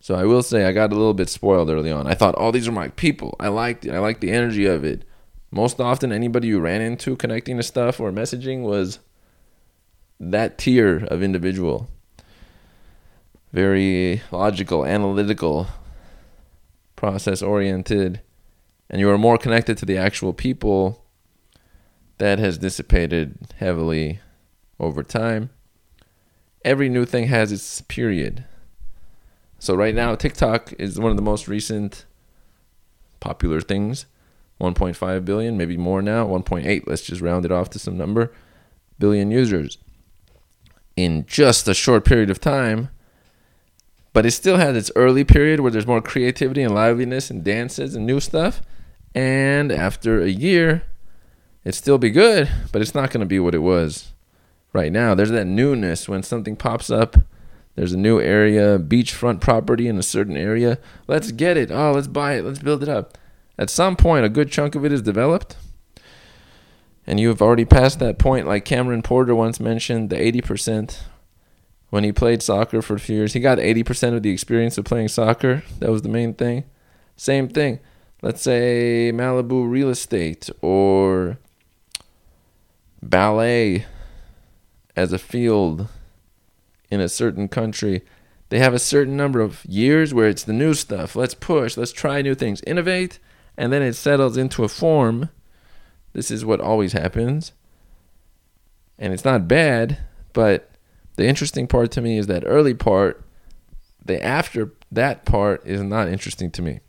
So 0.06 0.14
I 0.14 0.26
will 0.26 0.44
say 0.44 0.66
I 0.66 0.72
got 0.72 0.92
a 0.92 0.96
little 0.96 1.16
bit 1.16 1.30
spoiled 1.30 1.68
early 1.68 1.92
on. 1.92 2.06
I 2.06 2.14
thought, 2.14 2.36
oh, 2.38 2.52
these 2.52 2.68
are 2.68 2.72
my 2.72 2.90
people. 2.90 3.36
I 3.40 3.48
liked 3.48 3.88
it. 3.88 3.92
I 3.92 3.98
liked 3.98 4.22
the 4.22 4.30
energy 4.30 4.68
of 4.68 4.84
it. 4.84 5.04
Most 5.50 5.82
often, 5.82 6.12
anybody 6.12 6.50
you 6.50 6.60
ran 6.60 6.82
into 6.82 7.16
connecting 7.16 7.58
to 7.58 7.64
stuff 7.64 8.00
or 8.00 8.12
messaging 8.12 8.62
was 8.62 9.00
that 10.20 10.60
tier 10.60 11.06
of 11.06 11.24
individual. 11.24 11.90
Very 13.52 14.22
logical, 14.30 14.86
analytical, 14.86 15.70
process 16.96 17.42
oriented, 17.42 18.22
and 18.92 19.00
you 19.00 19.10
are 19.10 19.18
more 19.18 19.40
connected 19.40 19.76
to 19.80 19.88
the 19.88 19.98
actual 19.98 20.34
people. 20.34 21.04
That 22.20 22.38
has 22.38 22.60
dissipated 22.60 23.40
heavily 23.58 24.20
over 24.80 25.02
time. 25.02 25.50
Every 26.64 26.90
new 26.90 27.06
thing 27.06 27.26
has 27.30 27.52
its 27.52 27.82
period. 27.82 28.46
So 29.66 29.74
right 29.74 29.96
now, 29.96 30.14
TikTok 30.14 30.74
is 30.78 31.00
one 31.00 31.10
of 31.10 31.18
the 31.18 31.24
most 31.24 31.48
recent 31.48 32.06
popular 33.20 33.62
things. 33.62 34.06
1.5 34.62 35.26
billion, 35.26 35.58
maybe 35.58 35.76
more 35.76 36.04
now. 36.04 36.28
1.8. 36.28 36.84
Let's 36.86 37.02
just 37.02 37.20
round 37.20 37.46
it 37.46 37.52
off 37.52 37.72
to 37.72 37.80
some 37.80 37.98
number. 37.98 38.32
Billion 39.00 39.32
users 39.32 39.80
in 40.96 41.26
just 41.26 41.68
a 41.68 41.74
short 41.74 42.06
period 42.06 42.30
of 42.30 42.40
time. 42.40 42.90
But 44.14 44.28
it 44.28 44.32
still 44.34 44.58
has 44.58 44.78
its 44.78 44.92
early 44.96 45.24
period 45.24 45.62
where 45.62 45.72
there's 45.72 45.88
more 45.88 46.00
creativity 46.00 46.62
and 46.62 46.76
liveliness 46.76 47.32
and 47.32 47.44
dances 47.44 47.96
and 47.96 48.06
new 48.06 48.20
stuff. 48.20 48.62
And 49.16 49.72
after 49.72 50.22
a 50.22 50.30
year, 50.30 50.84
it'd 51.64 51.74
still 51.74 51.98
be 51.98 52.12
good, 52.12 52.52
but 52.72 52.84
it's 52.84 52.94
not 52.94 53.10
going 53.10 53.22
to 53.22 53.26
be 53.26 53.40
what 53.40 53.56
it 53.56 53.64
was 53.64 54.14
right 54.74 54.92
now. 54.92 55.16
There's 55.16 55.32
that 55.32 55.48
newness 55.48 56.08
when 56.08 56.22
something 56.22 56.56
pops 56.56 56.92
up. 56.92 57.18
There's 57.76 57.94
a 57.94 57.98
new 57.98 58.22
area, 58.22 58.80
beachfront 58.80 59.42
property 59.42 59.88
in 59.88 59.98
a 59.98 60.04
certain 60.04 60.38
area. 60.38 60.80
Let's 61.08 61.32
get 61.32 61.58
it. 61.58 61.72
Oh, 61.72 61.92
let's 61.92 62.08
buy 62.08 62.36
it. 62.36 62.46
Let's 62.46 62.60
build 62.60 62.84
it 62.84 62.90
up. 62.90 63.18
At 63.58 63.70
some 63.70 63.96
point, 63.96 64.26
a 64.26 64.30
good 64.30 64.52
chunk 64.52 64.76
of 64.76 64.86
it 64.86 64.92
is 64.92 65.02
developed. 65.02 65.58
And 67.08 67.20
you 67.20 67.28
have 67.28 67.42
already 67.42 67.66
passed 67.66 68.00
that 68.00 68.18
point, 68.18 68.48
like 68.48 68.66
Cameron 68.66 69.02
Porter 69.02 69.36
once 69.36 69.60
mentioned, 69.60 70.10
the 70.10 70.16
80%. 70.16 71.02
When 71.90 72.04
he 72.04 72.12
played 72.12 72.42
soccer 72.42 72.82
for 72.82 72.96
a 72.96 73.00
few 73.00 73.16
years, 73.16 73.34
he 73.34 73.40
got 73.40 73.58
80% 73.58 74.16
of 74.16 74.24
the 74.24 74.32
experience 74.32 74.78
of 74.78 74.86
playing 74.86 75.10
soccer. 75.10 75.64
That 75.80 75.92
was 75.92 76.02
the 76.02 76.10
main 76.10 76.34
thing. 76.34 76.66
Same 77.16 77.48
thing. 77.48 77.80
Let's 78.22 78.42
say 78.42 79.12
Malibu 79.14 79.70
real 79.70 79.90
estate 79.90 80.50
or 80.62 81.38
ballet 83.02 83.86
as 84.96 85.14
a 85.14 85.20
field 85.20 85.88
in 86.90 87.02
a 87.02 87.10
certain 87.10 87.48
country, 87.48 88.04
they 88.50 88.60
have 88.60 88.74
a 88.74 88.80
certain 88.80 89.18
number 89.18 89.40
of 89.40 89.66
years 89.66 90.14
where 90.14 90.28
it's 90.28 90.44
the 90.44 90.54
new 90.54 90.74
stuff. 90.74 91.16
Let's 91.16 91.34
push, 91.34 91.78
let's 91.78 91.92
try 91.92 92.22
new 92.22 92.36
things, 92.36 92.62
innovate, 92.68 93.20
and 93.58 93.74
then 93.74 93.82
it 93.82 93.94
settles 93.94 94.38
into 94.38 94.64
a 94.64 94.70
form. 94.70 95.30
This 96.14 96.32
is 96.32 96.46
what 96.46 96.62
always 96.62 96.94
happens. 96.94 97.52
And 98.98 99.14
it's 99.14 99.26
not 99.26 99.48
bad, 99.48 100.00
but 100.34 100.70
the 101.16 101.26
interesting 101.26 101.68
part 101.68 101.92
to 101.92 102.02
me 102.02 102.18
is 102.18 102.28
that 102.28 102.44
early 102.46 102.74
part. 102.74 103.24
The 104.04 104.24
after 104.24 104.74
that 104.92 105.26
part 105.26 105.66
is 105.66 105.82
not 105.82 106.08
interesting 106.08 106.52
to 106.52 106.62
me. 106.62 106.82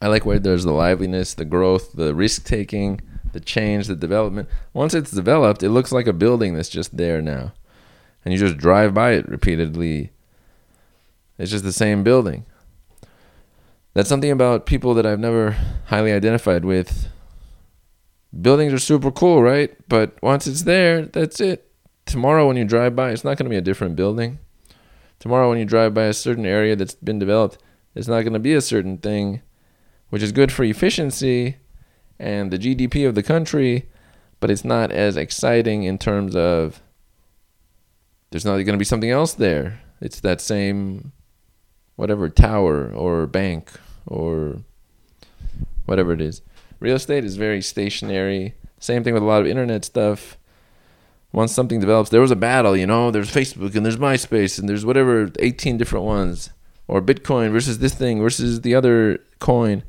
I 0.00 0.06
like 0.08 0.24
where 0.24 0.38
there's 0.38 0.64
the 0.64 0.72
liveliness, 0.72 1.34
the 1.34 1.44
growth, 1.44 1.92
the 1.92 2.14
risk 2.14 2.44
taking, 2.44 3.00
the 3.32 3.40
change, 3.40 3.86
the 3.86 3.96
development. 3.96 4.48
Once 4.72 4.94
it's 4.94 5.10
developed, 5.10 5.62
it 5.62 5.70
looks 5.70 5.92
like 5.92 6.06
a 6.06 6.12
building 6.12 6.54
that's 6.54 6.70
just 6.70 6.96
there 6.96 7.20
now. 7.20 7.52
And 8.24 8.32
you 8.32 8.38
just 8.38 8.58
drive 8.58 8.94
by 8.94 9.12
it 9.12 9.28
repeatedly. 9.28 10.12
It's 11.38 11.50
just 11.50 11.64
the 11.64 11.72
same 11.72 12.02
building. 12.02 12.44
That's 13.94 14.08
something 14.08 14.30
about 14.30 14.66
people 14.66 14.94
that 14.94 15.06
I've 15.06 15.18
never 15.18 15.56
highly 15.86 16.12
identified 16.12 16.64
with. 16.64 17.08
Buildings 18.40 18.72
are 18.72 18.78
super 18.78 19.10
cool, 19.10 19.42
right? 19.42 19.74
But 19.88 20.16
once 20.22 20.46
it's 20.46 20.62
there, 20.62 21.06
that's 21.06 21.40
it. 21.40 21.66
Tomorrow, 22.06 22.46
when 22.46 22.56
you 22.56 22.64
drive 22.64 22.94
by, 22.94 23.10
it's 23.10 23.24
not 23.24 23.36
going 23.36 23.46
to 23.46 23.50
be 23.50 23.56
a 23.56 23.62
different 23.62 23.96
building. 23.96 24.38
Tomorrow, 25.18 25.48
when 25.48 25.58
you 25.58 25.64
drive 25.64 25.94
by 25.94 26.04
a 26.04 26.12
certain 26.12 26.46
area 26.46 26.76
that's 26.76 26.94
been 26.94 27.18
developed, 27.18 27.58
It's 27.94 28.08
not 28.08 28.22
going 28.22 28.34
to 28.34 28.38
be 28.38 28.54
a 28.54 28.60
certain 28.60 28.98
thing, 28.98 29.42
which 30.10 30.22
is 30.22 30.32
good 30.32 30.52
for 30.52 30.64
efficiency 30.64 31.56
and 32.18 32.50
the 32.50 32.58
GDP 32.58 33.06
of 33.06 33.14
the 33.14 33.22
country, 33.22 33.88
but 34.38 34.50
it's 34.50 34.64
not 34.64 34.92
as 34.92 35.16
exciting 35.16 35.82
in 35.82 35.98
terms 35.98 36.36
of 36.36 36.80
there's 38.30 38.44
not 38.44 38.52
going 38.52 38.66
to 38.66 38.76
be 38.76 38.84
something 38.84 39.10
else 39.10 39.34
there. 39.34 39.80
It's 40.00 40.20
that 40.20 40.40
same 40.40 41.12
whatever 41.96 42.28
tower 42.28 42.90
or 42.92 43.26
bank 43.26 43.70
or 44.06 44.58
whatever 45.84 46.12
it 46.12 46.20
is. 46.20 46.40
Real 46.78 46.96
estate 46.96 47.24
is 47.24 47.36
very 47.36 47.60
stationary. 47.60 48.54
Same 48.78 49.04
thing 49.04 49.12
with 49.12 49.22
a 49.22 49.26
lot 49.26 49.42
of 49.42 49.46
internet 49.46 49.84
stuff. 49.84 50.38
Once 51.32 51.52
something 51.52 51.78
develops, 51.78 52.10
there 52.10 52.20
was 52.20 52.30
a 52.30 52.36
battle, 52.36 52.76
you 52.76 52.86
know, 52.86 53.10
there's 53.10 53.30
Facebook 53.30 53.74
and 53.76 53.84
there's 53.84 53.98
MySpace 53.98 54.58
and 54.58 54.68
there's 54.68 54.84
whatever 54.84 55.30
18 55.38 55.76
different 55.76 56.04
ones 56.04 56.50
or 56.88 57.00
Bitcoin 57.00 57.52
versus 57.52 57.78
this 57.78 57.94
thing 57.94 58.20
versus 58.20 58.62
the 58.62 58.74
other 58.74 59.20
coin. 59.38 59.84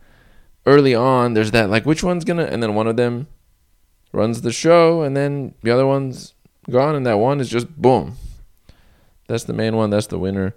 Early 0.66 0.94
on, 0.94 1.34
there's 1.34 1.52
that 1.52 1.70
like 1.70 1.86
which 1.86 2.04
one's 2.04 2.26
going 2.26 2.38
to 2.38 2.52
and 2.52 2.62
then 2.62 2.76
one 2.76 2.88
of 2.88 2.98
them 2.98 3.28
runs 4.12 4.42
the 4.42 4.52
show 4.52 5.02
and 5.02 5.16
then 5.16 5.56
the 5.64 5.72
other 5.72 5.88
one's 5.88 6.34
gone 6.70 6.96
and 6.96 7.06
that 7.06 7.18
one 7.18 7.40
is 7.40 7.50
just 7.50 7.76
boom. 7.82 8.18
That's 9.32 9.46
the 9.46 9.54
main 9.54 9.76
one, 9.76 9.90
that's 9.90 10.08
the 10.08 10.20
winner 10.20 10.54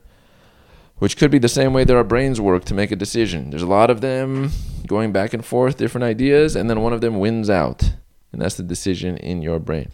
which 0.99 1.17
could 1.17 1.31
be 1.31 1.39
the 1.39 1.49
same 1.49 1.73
way 1.73 1.85
that 1.85 1.97
our 1.97 2.05
brains 2.05 2.41
work 2.41 2.65
to 2.67 2.75
make 2.75 2.91
a 2.91 2.97
decision. 2.97 3.51
There's 3.51 3.63
a 3.63 3.67
lot 3.67 3.91
of 3.91 4.01
them 4.01 4.51
going 4.87 5.13
back 5.13 5.35
and 5.35 5.45
forth, 5.45 5.77
different 5.77 6.05
ideas, 6.05 6.55
and 6.55 6.71
then 6.71 6.83
one 6.83 6.93
of 6.93 7.01
them 7.01 7.19
wins 7.19 7.51
out. 7.51 7.93
And 8.33 8.41
that's 8.41 8.55
the 8.57 8.63
decision 8.63 9.17
in 9.17 9.43
your 9.43 9.59
brain. 9.59 9.91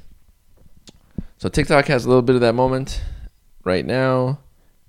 So 1.39 1.49
TikTok 1.49 1.87
has 1.87 2.05
a 2.05 2.09
little 2.09 2.23
bit 2.23 2.35
of 2.35 2.41
that 2.43 2.55
moment 2.55 3.03
right 3.65 3.85
now. 3.85 4.41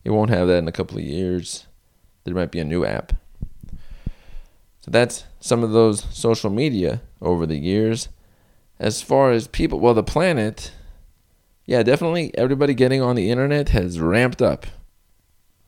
It 0.04 0.12
won't 0.12 0.30
have 0.30 0.48
that 0.48 0.58
in 0.58 0.68
a 0.68 0.72
couple 0.72 0.98
of 0.98 1.04
years. 1.04 1.68
There 2.24 2.36
might 2.36 2.52
be 2.52 2.60
a 2.60 2.66
new 2.66 2.86
app. 2.86 3.14
So 4.80 4.90
that's 4.90 5.26
some 5.40 5.64
of 5.64 5.72
those 5.72 6.06
social 6.16 6.50
media 6.50 7.02
over 7.22 7.46
the 7.46 7.58
years. 7.58 8.10
As 8.80 9.02
far 9.02 9.32
as 9.32 9.48
people, 9.48 9.80
well, 9.80 9.94
the 9.94 10.04
planet, 10.04 10.72
yeah, 11.72 11.84
definitely 11.84 12.38
everybody 12.38 12.74
getting 12.74 13.02
on 13.02 13.16
the 13.16 13.30
internet 13.30 13.70
has 13.70 14.00
ramped 14.00 14.42
up 14.42 14.66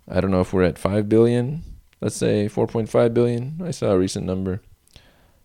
I 0.07 0.19
don't 0.19 0.31
know 0.31 0.41
if 0.41 0.51
we're 0.51 0.63
at 0.63 0.77
5 0.77 1.07
billion, 1.07 1.63
let's 2.01 2.15
say 2.15 2.47
4.5 2.47 3.13
billion. 3.13 3.61
I 3.63 3.71
saw 3.71 3.91
a 3.91 3.97
recent 3.97 4.25
number. 4.25 4.61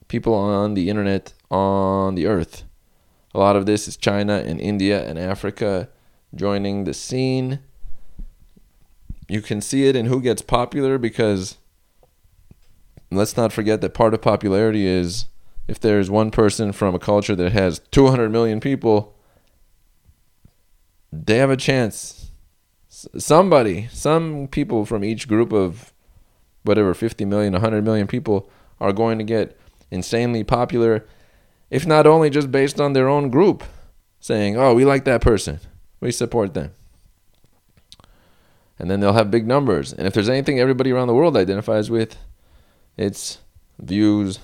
People 0.08 0.34
on 0.34 0.74
the 0.74 0.90
internet 0.90 1.32
on 1.50 2.14
the 2.14 2.26
earth. 2.26 2.64
A 3.34 3.38
lot 3.38 3.56
of 3.56 3.66
this 3.66 3.86
is 3.86 3.96
China 3.96 4.42
and 4.44 4.60
India 4.60 5.06
and 5.08 5.18
Africa 5.18 5.88
joining 6.34 6.84
the 6.84 6.94
scene. 6.94 7.60
You 9.28 9.42
can 9.42 9.60
see 9.60 9.86
it 9.86 9.94
in 9.94 10.06
who 10.06 10.20
gets 10.20 10.42
popular 10.42 10.98
because 10.98 11.58
let's 13.10 13.36
not 13.36 13.52
forget 13.52 13.80
that 13.82 13.94
part 13.94 14.14
of 14.14 14.22
popularity 14.22 14.86
is 14.86 15.26
if 15.68 15.78
there's 15.78 16.10
one 16.10 16.30
person 16.30 16.72
from 16.72 16.94
a 16.94 16.98
culture 16.98 17.36
that 17.36 17.52
has 17.52 17.80
200 17.90 18.30
million 18.30 18.58
people, 18.58 19.14
they 21.12 21.38
have 21.38 21.50
a 21.50 21.56
chance 21.56 22.30
somebody, 22.88 23.88
some 23.92 24.48
people 24.48 24.84
from 24.84 25.04
each 25.04 25.28
group 25.28 25.52
of 25.52 25.92
whatever 26.64 26.94
50 26.94 27.24
million, 27.24 27.52
100 27.52 27.84
million 27.84 28.06
people 28.06 28.50
are 28.80 28.92
going 28.92 29.18
to 29.18 29.24
get 29.24 29.58
insanely 29.90 30.44
popular, 30.44 31.06
if 31.70 31.86
not 31.86 32.06
only 32.06 32.30
just 32.30 32.50
based 32.50 32.80
on 32.80 32.92
their 32.92 33.08
own 33.08 33.30
group, 33.30 33.64
saying, 34.20 34.56
oh, 34.56 34.74
we 34.74 34.84
like 34.84 35.04
that 35.04 35.20
person, 35.20 35.60
we 36.00 36.10
support 36.10 36.54
them. 36.54 36.72
And 38.78 38.90
then 38.90 39.00
they'll 39.00 39.12
have 39.12 39.30
big 39.30 39.46
numbers. 39.46 39.92
And 39.92 40.06
if 40.06 40.14
there's 40.14 40.28
anything 40.28 40.60
everybody 40.60 40.92
around 40.92 41.08
the 41.08 41.14
world 41.14 41.36
identifies 41.36 41.90
with, 41.90 42.16
it's 42.96 43.38
views, 43.78 44.38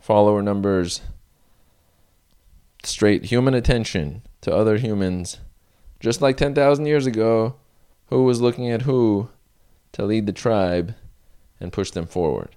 follower 0.00 0.42
numbers, 0.42 1.00
straight 2.84 3.24
human 3.24 3.54
attention 3.54 4.22
to 4.40 4.54
other 4.54 4.76
humans. 4.76 5.38
Just 6.00 6.20
like 6.20 6.36
10,000 6.36 6.86
years 6.86 7.06
ago, 7.06 7.54
who 8.06 8.24
was 8.24 8.40
looking 8.40 8.70
at 8.70 8.82
who 8.82 9.28
to 9.92 10.04
lead 10.04 10.26
the 10.26 10.32
tribe 10.32 10.94
and 11.60 11.72
push 11.72 11.90
them 11.90 12.06
forward. 12.06 12.54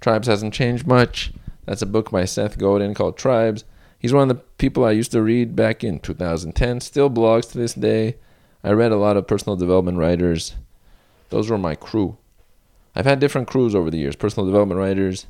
Tribes 0.00 0.28
hasn't 0.28 0.54
changed 0.54 0.86
much. 0.86 1.32
That's 1.66 1.82
a 1.82 1.86
book 1.86 2.10
by 2.10 2.24
Seth 2.24 2.58
Godin 2.58 2.94
called 2.94 3.18
Tribes. 3.18 3.64
He's 3.98 4.12
one 4.12 4.30
of 4.30 4.36
the 4.36 4.42
people 4.56 4.84
I 4.84 4.92
used 4.92 5.12
to 5.12 5.22
read 5.22 5.54
back 5.54 5.84
in 5.84 5.98
2010, 5.98 6.80
still 6.80 7.10
blogs 7.10 7.50
to 7.52 7.58
this 7.58 7.74
day. 7.74 8.16
I 8.64 8.70
read 8.70 8.92
a 8.92 8.96
lot 8.96 9.16
of 9.16 9.26
personal 9.26 9.56
development 9.56 9.98
writers. 9.98 10.54
Those 11.28 11.50
were 11.50 11.58
my 11.58 11.74
crew. 11.74 12.16
I've 12.94 13.04
had 13.04 13.20
different 13.20 13.48
crews 13.48 13.74
over 13.74 13.90
the 13.90 13.98
years, 13.98 14.16
personal 14.16 14.46
development 14.46 14.78
writers. 14.78 15.26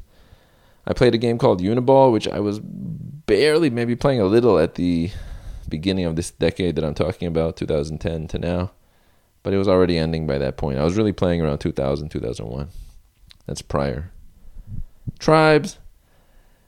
I 0.87 0.93
played 0.93 1.15
a 1.15 1.19
game 1.19 1.37
called 1.37 1.61
Uniball, 1.61 2.13
which 2.13 2.29
I 2.29 2.41
was 2.41 2.61
barely 2.61 3.71
maybe 3.71 3.97
playing 3.97 4.21
a 4.21 4.25
little 4.25 4.59
at 4.59 4.77
the 4.77 5.11
beginning 5.69 6.05
of 6.05 6.17
this 6.17 6.31
decade 6.31 6.77
that 6.77 6.85
I'm 6.85 6.95
talking 6.95 7.29
about, 7.29 7.57
2010 7.57 8.29
to 8.29 8.39
now 8.39 8.71
but 9.43 9.53
it 9.53 9.59
was 9.59 9.69
already 9.69 9.97
ending 9.97 10.27
by 10.27 10.39
that 10.39 10.57
point. 10.57 10.79
I 10.79 10.85
was 10.85 10.97
really 10.97 11.13
playing 11.13 11.41
around 11.41 11.59
2000, 11.59 12.09
2001. 12.09 12.69
That's 13.47 13.63
prior. 13.63 14.13
Tribes. 15.19 15.79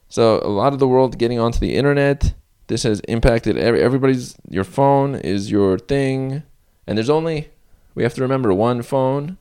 So 0.08 0.40
a 0.42 0.48
lot 0.48 0.72
of 0.72 0.78
the 0.78 0.88
world 0.88 1.18
getting 1.18 1.38
onto 1.38 1.58
the 1.58 1.74
internet. 1.74 2.34
This 2.66 2.82
has 2.84 3.00
impacted 3.00 3.56
every, 3.56 3.80
everybody's. 3.82 4.36
Your 4.48 4.64
phone 4.64 5.14
is 5.14 5.50
your 5.50 5.78
thing, 5.78 6.42
and 6.86 6.96
there's 6.96 7.10
only 7.10 7.50
we 7.94 8.02
have 8.02 8.14
to 8.14 8.22
remember 8.22 8.54
one 8.54 8.82
phone. 8.82 9.38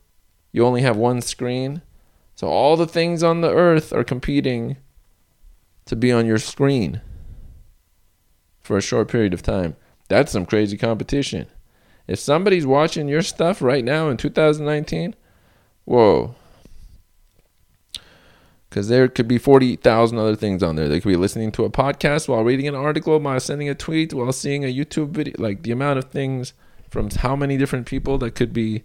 You 0.50 0.66
only 0.66 0.82
have 0.82 0.96
one 0.96 1.22
screen, 1.22 1.80
so 2.34 2.48
all 2.48 2.76
the 2.76 2.86
things 2.86 3.22
on 3.22 3.40
the 3.40 3.52
earth 3.52 3.92
are 3.92 4.04
competing 4.04 4.76
to 5.86 5.96
be 5.96 6.12
on 6.12 6.26
your 6.26 6.38
screen 6.38 7.00
for 8.62 8.76
a 8.76 8.82
short 8.82 9.08
period 9.08 9.34
of 9.34 9.42
time. 9.42 9.76
That's 10.08 10.32
some 10.32 10.46
crazy 10.46 10.76
competition. 10.76 11.46
If 12.06 12.18
somebody's 12.18 12.66
watching 12.66 13.08
your 13.08 13.22
stuff 13.22 13.62
right 13.62 13.84
now 13.84 14.08
in 14.08 14.16
2019, 14.16 15.14
whoa. 15.84 16.34
Because 18.68 18.88
there 18.88 19.06
could 19.08 19.28
be 19.28 19.38
40,000 19.38 20.18
other 20.18 20.34
things 20.34 20.62
on 20.62 20.76
there. 20.76 20.88
They 20.88 21.00
could 21.00 21.10
be 21.10 21.16
listening 21.16 21.52
to 21.52 21.64
a 21.64 21.70
podcast 21.70 22.28
while 22.28 22.42
reading 22.42 22.68
an 22.68 22.74
article, 22.74 23.18
while 23.18 23.38
sending 23.38 23.68
a 23.68 23.74
tweet, 23.74 24.14
while 24.14 24.32
seeing 24.32 24.64
a 24.64 24.74
YouTube 24.74 25.10
video. 25.10 25.34
Like 25.38 25.62
the 25.62 25.72
amount 25.72 25.98
of 25.98 26.06
things 26.06 26.54
from 26.90 27.10
how 27.10 27.36
many 27.36 27.56
different 27.56 27.86
people 27.86 28.18
that 28.18 28.34
could 28.34 28.52
be 28.52 28.82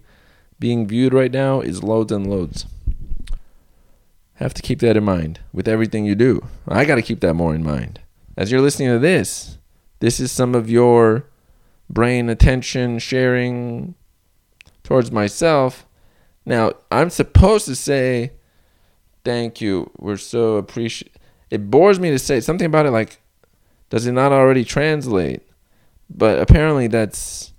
being 0.58 0.86
viewed 0.86 1.12
right 1.12 1.32
now 1.32 1.60
is 1.60 1.82
loads 1.82 2.12
and 2.12 2.26
loads. 2.26 2.66
Have 4.34 4.54
to 4.54 4.62
keep 4.62 4.80
that 4.80 4.96
in 4.96 5.04
mind 5.04 5.40
with 5.52 5.68
everything 5.68 6.04
you 6.04 6.14
do. 6.14 6.46
I 6.66 6.84
got 6.84 6.94
to 6.94 7.02
keep 7.02 7.20
that 7.20 7.34
more 7.34 7.54
in 7.54 7.64
mind. 7.64 8.00
As 8.36 8.52
you're 8.52 8.60
listening 8.60 8.88
to 8.88 8.98
this, 8.98 9.57
this 10.00 10.20
is 10.20 10.30
some 10.30 10.54
of 10.54 10.70
your 10.70 11.26
brain 11.90 12.28
attention 12.28 12.98
sharing 12.98 13.94
towards 14.84 15.10
myself. 15.10 15.86
Now, 16.44 16.72
I'm 16.90 17.10
supposed 17.10 17.66
to 17.66 17.74
say 17.74 18.32
thank 19.24 19.60
you. 19.60 19.90
We're 19.98 20.16
so 20.16 20.56
appreciate. 20.56 21.16
It 21.50 21.70
bores 21.70 21.98
me 21.98 22.10
to 22.10 22.18
say 22.18 22.40
something 22.40 22.66
about 22.66 22.86
it 22.86 22.90
like 22.90 23.20
does 23.90 24.06
it 24.06 24.12
not 24.12 24.32
already 24.32 24.64
translate? 24.64 25.42
But 26.10 26.38
apparently 26.38 26.88
that's 26.88 27.52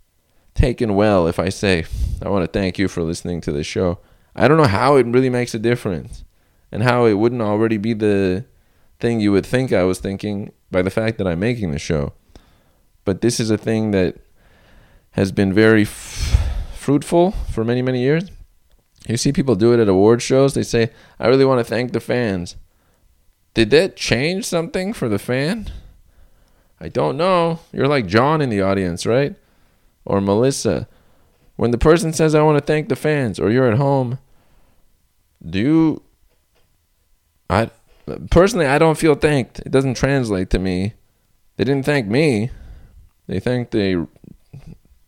taken 0.53 0.95
well 0.95 1.27
if 1.27 1.39
I 1.39 1.49
say 1.49 1.85
I 2.21 2.29
want 2.29 2.43
to 2.43 2.59
thank 2.59 2.77
you 2.77 2.87
for 2.87 3.01
listening 3.01 3.41
to 3.41 3.51
the 3.51 3.63
show. 3.63 3.99
I 4.35 4.47
don't 4.47 4.57
know 4.57 4.65
how 4.67 4.95
it 4.95 5.05
really 5.05 5.29
makes 5.29 5.53
a 5.53 5.59
difference 5.59 6.23
and 6.71 6.83
how 6.83 7.05
it 7.05 7.13
wouldn't 7.13 7.41
already 7.41 7.77
be 7.77 7.93
the 7.93 8.45
thing 8.99 9.19
you 9.19 9.31
would 9.31 9.45
think 9.45 9.71
I 9.71 9.83
was 9.83 9.99
thinking 9.99 10.51
by 10.71 10.81
the 10.81 10.89
fact 10.89 11.17
that 11.17 11.27
I'm 11.27 11.39
making 11.39 11.71
the 11.71 11.79
show 11.79 12.13
but 13.09 13.21
this 13.21 13.39
is 13.39 13.49
a 13.49 13.57
thing 13.57 13.89
that 13.89 14.17
has 15.13 15.31
been 15.31 15.51
very 15.51 15.81
f- 15.81 16.37
fruitful 16.75 17.31
for 17.51 17.63
many 17.63 17.81
many 17.81 18.01
years. 18.01 18.29
You 19.07 19.17
see 19.17 19.33
people 19.33 19.55
do 19.55 19.73
it 19.73 19.79
at 19.79 19.89
award 19.89 20.21
shows. 20.21 20.53
They 20.53 20.61
say, 20.61 20.91
"I 21.19 21.25
really 21.25 21.43
want 21.43 21.59
to 21.59 21.63
thank 21.63 21.91
the 21.91 21.99
fans." 21.99 22.55
Did 23.55 23.71
that 23.71 23.95
change 23.95 24.45
something 24.45 24.93
for 24.93 25.09
the 25.09 25.17
fan? 25.17 25.71
I 26.79 26.87
don't 26.87 27.17
know. 27.17 27.61
You're 27.73 27.87
like 27.87 28.05
John 28.05 28.41
in 28.41 28.51
the 28.51 28.61
audience, 28.61 29.07
right? 29.07 29.33
Or 30.05 30.21
Melissa. 30.21 30.87
When 31.55 31.71
the 31.71 31.79
person 31.79 32.13
says, 32.13 32.35
I 32.35 32.43
want 32.43 32.59
to 32.59 32.63
thank 32.63 32.89
the 32.89 32.95
fans, 32.95 33.39
or 33.39 33.49
you're 33.49 33.71
at 33.71 33.79
home, 33.79 34.19
do 35.43 35.57
you. 35.57 36.01
I 37.49 37.71
personally, 38.29 38.67
I 38.67 38.77
don't 38.77 38.99
feel 38.99 39.15
thanked. 39.15 39.61
It 39.65 39.71
doesn't 39.71 39.97
translate 39.97 40.51
to 40.51 40.59
me. 40.59 40.93
They 41.57 41.63
didn't 41.63 41.87
thank 41.87 42.05
me. 42.05 42.51
They 43.29 43.39
thank 43.39 43.69
the 43.69 44.07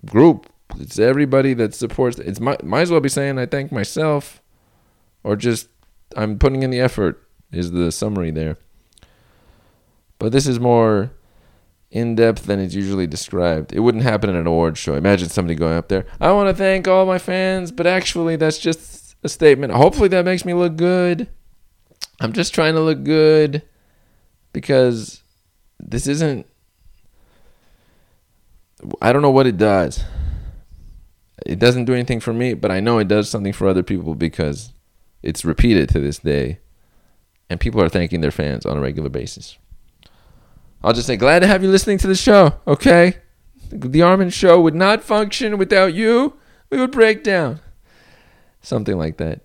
group. 0.06 0.48
It's 0.80 1.00
everybody 1.00 1.56
that 1.56 1.74
supports. 1.74 2.20
It's 2.20 2.40
might 2.40 2.64
might 2.64 2.82
as 2.82 2.92
well 2.92 3.00
be 3.00 3.10
saying 3.10 3.40
I 3.40 3.48
thank 3.48 3.72
myself, 3.72 4.44
or 5.24 5.36
just 5.36 5.70
I'm 6.16 6.38
putting 6.38 6.62
in 6.62 6.70
the 6.70 6.80
effort. 6.80 7.28
Is 7.52 7.72
the 7.72 7.92
summary 7.92 8.30
there? 8.30 8.58
But 10.20 10.32
this 10.32 10.46
is 10.46 10.60
more 10.60 11.10
in 11.90 12.14
depth 12.14 12.46
than 12.46 12.60
it's 12.60 12.76
usually 12.76 13.08
described. 13.08 13.74
It 13.74 13.80
wouldn't 13.80 14.04
happen 14.04 14.30
at 14.30 14.36
an 14.36 14.46
award 14.46 14.78
show. 14.78 14.94
Imagine 14.94 15.30
somebody 15.30 15.56
going 15.56 15.76
up 15.76 15.88
there. 15.88 16.06
I 16.20 16.32
want 16.32 16.48
to 16.48 16.54
thank 16.54 16.88
all 16.88 17.08
my 17.08 17.18
fans, 17.18 17.72
but 17.72 17.88
actually 17.88 18.36
that's 18.36 18.60
just 18.60 19.16
a 19.24 19.30
statement. 19.30 19.74
Hopefully 19.74 20.10
that 20.10 20.26
makes 20.26 20.46
me 20.46 20.54
look 20.54 20.76
good. 20.76 21.28
I'm 22.20 22.34
just 22.34 22.54
trying 22.54 22.76
to 22.76 22.82
look 22.82 23.04
good 23.04 23.64
because 24.54 25.24
this 25.80 26.06
isn't 26.06 26.46
I 29.02 29.14
don't 29.14 29.22
know 29.22 29.32
what 29.32 29.48
it 29.48 29.58
does. 29.58 30.04
It 31.46 31.60
doesn't 31.60 31.86
do 31.86 31.94
anything 31.94 32.20
for 32.20 32.34
me, 32.34 32.54
but 32.54 32.72
I 32.72 32.80
know 32.80 33.00
it 33.00 33.08
does 33.08 33.30
something 33.30 33.54
for 33.54 33.68
other 33.68 33.84
people 33.84 34.16
because 34.16 34.74
it's 35.24 35.46
repeated 35.46 35.90
to 35.90 36.00
this 36.00 36.20
day 36.20 36.60
and 37.50 37.60
people 37.60 37.82
are 37.82 37.90
thanking 37.90 38.22
their 38.22 38.32
fans 38.32 38.66
on 38.66 38.78
a 38.78 38.82
regular 38.82 39.10
basis. 39.10 39.58
I'll 40.84 40.94
just 40.94 41.08
say 41.08 41.18
glad 41.18 41.40
to 41.40 41.48
have 41.48 41.64
you 41.64 41.70
listening 41.70 41.98
to 42.00 42.08
the 42.08 42.16
show, 42.16 42.54
okay? 42.66 43.18
The 43.70 44.02
Armen 44.02 44.30
show 44.30 44.60
would 44.62 44.74
not 44.74 45.04
function 45.04 45.58
without 45.58 45.94
you. 45.94 46.38
We 46.70 46.80
would 46.80 46.92
break 46.92 47.24
down. 47.24 47.60
Something 48.62 48.98
like 48.98 49.18
that. 49.18 49.42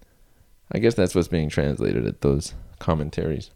I 0.72 0.78
guess 0.78 0.94
that's 0.94 1.14
what's 1.14 1.28
being 1.28 1.48
translated 1.48 2.06
at 2.06 2.20
those 2.20 2.54
commentaries. 2.78 3.50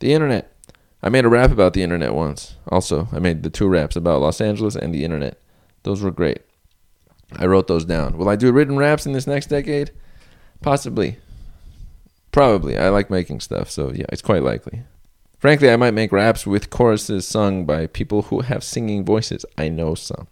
The 0.00 0.12
internet. 0.12 0.55
I 1.06 1.08
made 1.08 1.24
a 1.24 1.28
rap 1.28 1.52
about 1.52 1.72
the 1.72 1.84
internet 1.84 2.16
once. 2.16 2.56
Also, 2.66 3.06
I 3.12 3.20
made 3.20 3.44
the 3.44 3.48
two 3.48 3.68
raps 3.68 3.94
about 3.94 4.20
Los 4.20 4.40
Angeles 4.40 4.74
and 4.74 4.92
the 4.92 5.04
internet. 5.04 5.38
Those 5.84 6.02
were 6.02 6.10
great. 6.10 6.40
I 7.36 7.46
wrote 7.46 7.68
those 7.68 7.84
down. 7.84 8.18
Will 8.18 8.28
I 8.28 8.34
do 8.34 8.50
written 8.50 8.76
raps 8.76 9.06
in 9.06 9.12
this 9.12 9.28
next 9.28 9.46
decade? 9.46 9.92
Possibly. 10.62 11.18
Probably. 12.32 12.76
I 12.76 12.88
like 12.88 13.08
making 13.08 13.38
stuff, 13.38 13.70
so 13.70 13.92
yeah, 13.92 14.06
it's 14.08 14.20
quite 14.20 14.42
likely. 14.42 14.82
Frankly, 15.38 15.70
I 15.70 15.76
might 15.76 15.94
make 15.94 16.10
raps 16.10 16.44
with 16.44 16.70
choruses 16.70 17.24
sung 17.24 17.64
by 17.64 17.86
people 17.86 18.22
who 18.22 18.40
have 18.40 18.64
singing 18.64 19.04
voices. 19.04 19.46
I 19.56 19.68
know 19.68 19.94
some. 19.94 20.26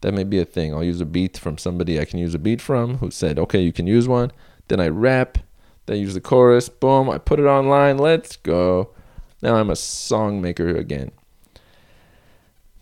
That 0.00 0.14
may 0.14 0.24
be 0.24 0.38
a 0.38 0.46
thing. 0.46 0.72
I'll 0.72 0.82
use 0.82 1.02
a 1.02 1.04
beat 1.04 1.36
from 1.36 1.58
somebody 1.58 2.00
I 2.00 2.06
can 2.06 2.18
use 2.18 2.34
a 2.34 2.38
beat 2.38 2.62
from 2.62 2.96
who 2.98 3.10
said, 3.10 3.38
okay, 3.38 3.60
you 3.60 3.74
can 3.74 3.86
use 3.86 4.08
one. 4.08 4.32
Then 4.68 4.80
I 4.80 4.88
rap. 4.88 5.36
Then 5.84 5.98
I 5.98 6.00
use 6.00 6.14
the 6.14 6.22
chorus. 6.22 6.70
Boom. 6.70 7.10
I 7.10 7.18
put 7.18 7.38
it 7.38 7.44
online. 7.44 7.98
Let's 7.98 8.36
go. 8.36 8.92
Now 9.42 9.56
I'm 9.56 9.70
a 9.70 9.76
song 9.76 10.40
maker 10.40 10.68
again. 10.68 11.10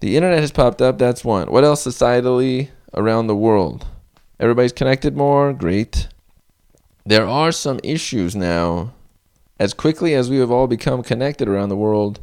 The 0.01 0.17
internet 0.17 0.41
has 0.41 0.53
popped 0.53 0.83
up. 0.83 0.99
That's 0.99 1.25
one. 1.25 1.51
What 1.51 1.65
else 1.65 1.87
societally 1.87 2.69
around 2.95 3.27
the 3.27 3.37
world? 3.37 3.87
Everybody's 4.39 4.73
connected 4.73 5.17
more. 5.17 5.53
Great. 5.53 6.09
There 7.05 7.27
are 7.27 7.51
some 7.51 7.81
issues 7.83 8.37
now. 8.37 8.93
As 9.59 9.75
quickly 9.75 10.15
as 10.15 10.31
we 10.31 10.39
have 10.39 10.51
all 10.51 10.67
become 10.67 11.03
connected 11.03 11.49
around 11.49 11.69
the 11.69 11.77
world, 11.77 12.21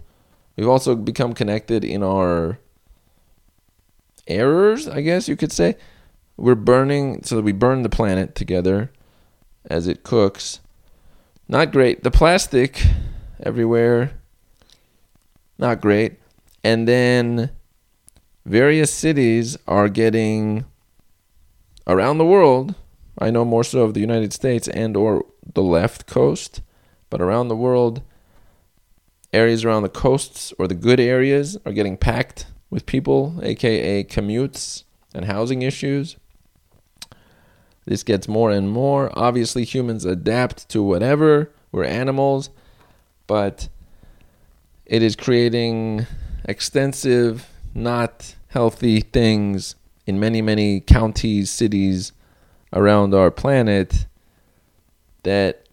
we've 0.56 0.68
also 0.68 0.96
become 0.96 1.34
connected 1.34 1.84
in 1.84 2.02
our 2.02 2.58
errors, 4.28 4.88
I 4.88 5.02
guess 5.02 5.28
you 5.28 5.36
could 5.36 5.52
say. 5.52 5.76
We're 6.36 6.56
burning, 6.56 7.24
so 7.24 7.42
we 7.42 7.52
burn 7.52 7.84
the 7.84 7.90
planet 7.90 8.34
together 8.34 8.92
as 9.70 9.88
it 9.88 10.04
cooks. 10.04 10.60
Not 11.48 11.72
great. 11.72 12.04
The 12.04 12.12
plastic 12.12 12.84
everywhere 13.44 14.17
not 15.58 15.82
great. 15.82 16.20
And 16.64 16.88
then 16.88 17.52
various 18.46 18.94
cities 18.94 19.58
are 19.68 19.90
getting 19.90 20.66
around 21.86 22.18
the 22.18 22.26
world. 22.26 22.76
I 23.20 23.32
know 23.32 23.46
more 23.46 23.64
so 23.64 23.82
of 23.82 23.94
the 23.94 24.00
United 24.00 24.34
States 24.34 24.68
and 24.68 24.96
or 24.96 25.26
the 25.54 25.64
left 25.64 26.06
coast, 26.06 26.62
but 27.10 27.22
around 27.22 27.48
the 27.48 27.56
world 27.56 28.02
areas 29.34 29.66
around 29.66 29.84
the 29.84 29.90
coasts 29.90 30.54
or 30.58 30.68
the 30.68 30.76
good 30.76 31.00
areas 31.00 31.58
are 31.66 31.72
getting 31.72 31.98
packed 31.98 32.48
with 32.70 32.86
people, 32.86 33.40
aka 33.44 34.04
commutes 34.04 34.84
and 35.14 35.26
housing 35.26 35.62
issues. 35.62 36.18
This 37.86 38.04
gets 38.04 38.28
more 38.28 38.52
and 38.52 38.70
more. 38.70 39.12
Obviously, 39.14 39.64
humans 39.64 40.04
adapt 40.04 40.68
to 40.70 40.84
whatever. 40.84 41.54
We're 41.72 41.86
animals, 41.86 42.50
but 43.28 43.70
it 44.88 45.04
is 45.04 45.16
creating 45.16 46.08
extensive, 46.46 47.48
not 47.76 48.36
healthy 48.48 49.02
things 49.02 49.76
in 50.06 50.20
many, 50.20 50.42
many 50.42 50.80
counties, 50.80 51.52
cities 51.52 52.14
around 52.72 53.14
our 53.14 53.30
planet 53.30 54.06
that 55.24 55.68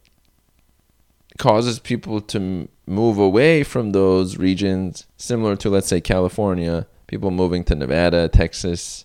causes 1.39 1.79
people 1.79 2.21
to 2.21 2.69
move 2.87 3.19
away 3.19 3.63
from 3.63 3.93
those 3.93 4.37
regions, 4.37 5.07
similar 5.17 5.57
to, 5.57 5.71
let's 5.71 5.87
say, 5.87 6.01
California, 6.01 6.87
people 7.07 7.31
moving 7.31 7.63
to 7.65 7.75
Nevada, 7.75 8.29
Texas, 8.29 9.05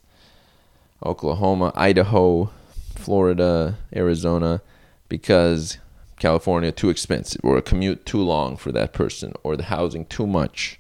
Oklahoma, 1.06 1.72
Idaho, 1.76 2.50
Florida, 2.96 3.78
Arizona, 3.96 4.62
because 5.08 5.78
California 6.20 6.72
too 6.72 6.90
expensive 6.90 7.42
or 7.44 7.58
a 7.58 7.62
commute 7.62 8.06
too 8.06 8.22
long 8.22 8.58
for 8.58 8.72
that 8.72 8.94
person 8.94 9.34
or 9.44 9.56
the 9.56 9.64
housing 9.64 10.06
too 10.06 10.28
much 10.28 10.80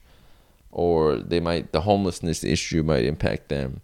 or 0.71 1.15
they 1.15 1.39
might 1.39 1.71
the 1.71 1.81
homelessness 1.81 2.43
issue 2.43 2.83
might 2.83 3.05
impact 3.05 3.49
them. 3.49 3.81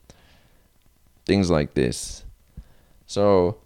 Things 1.26 1.50
like 1.50 1.74
this. 1.74 2.24
So 3.08 3.58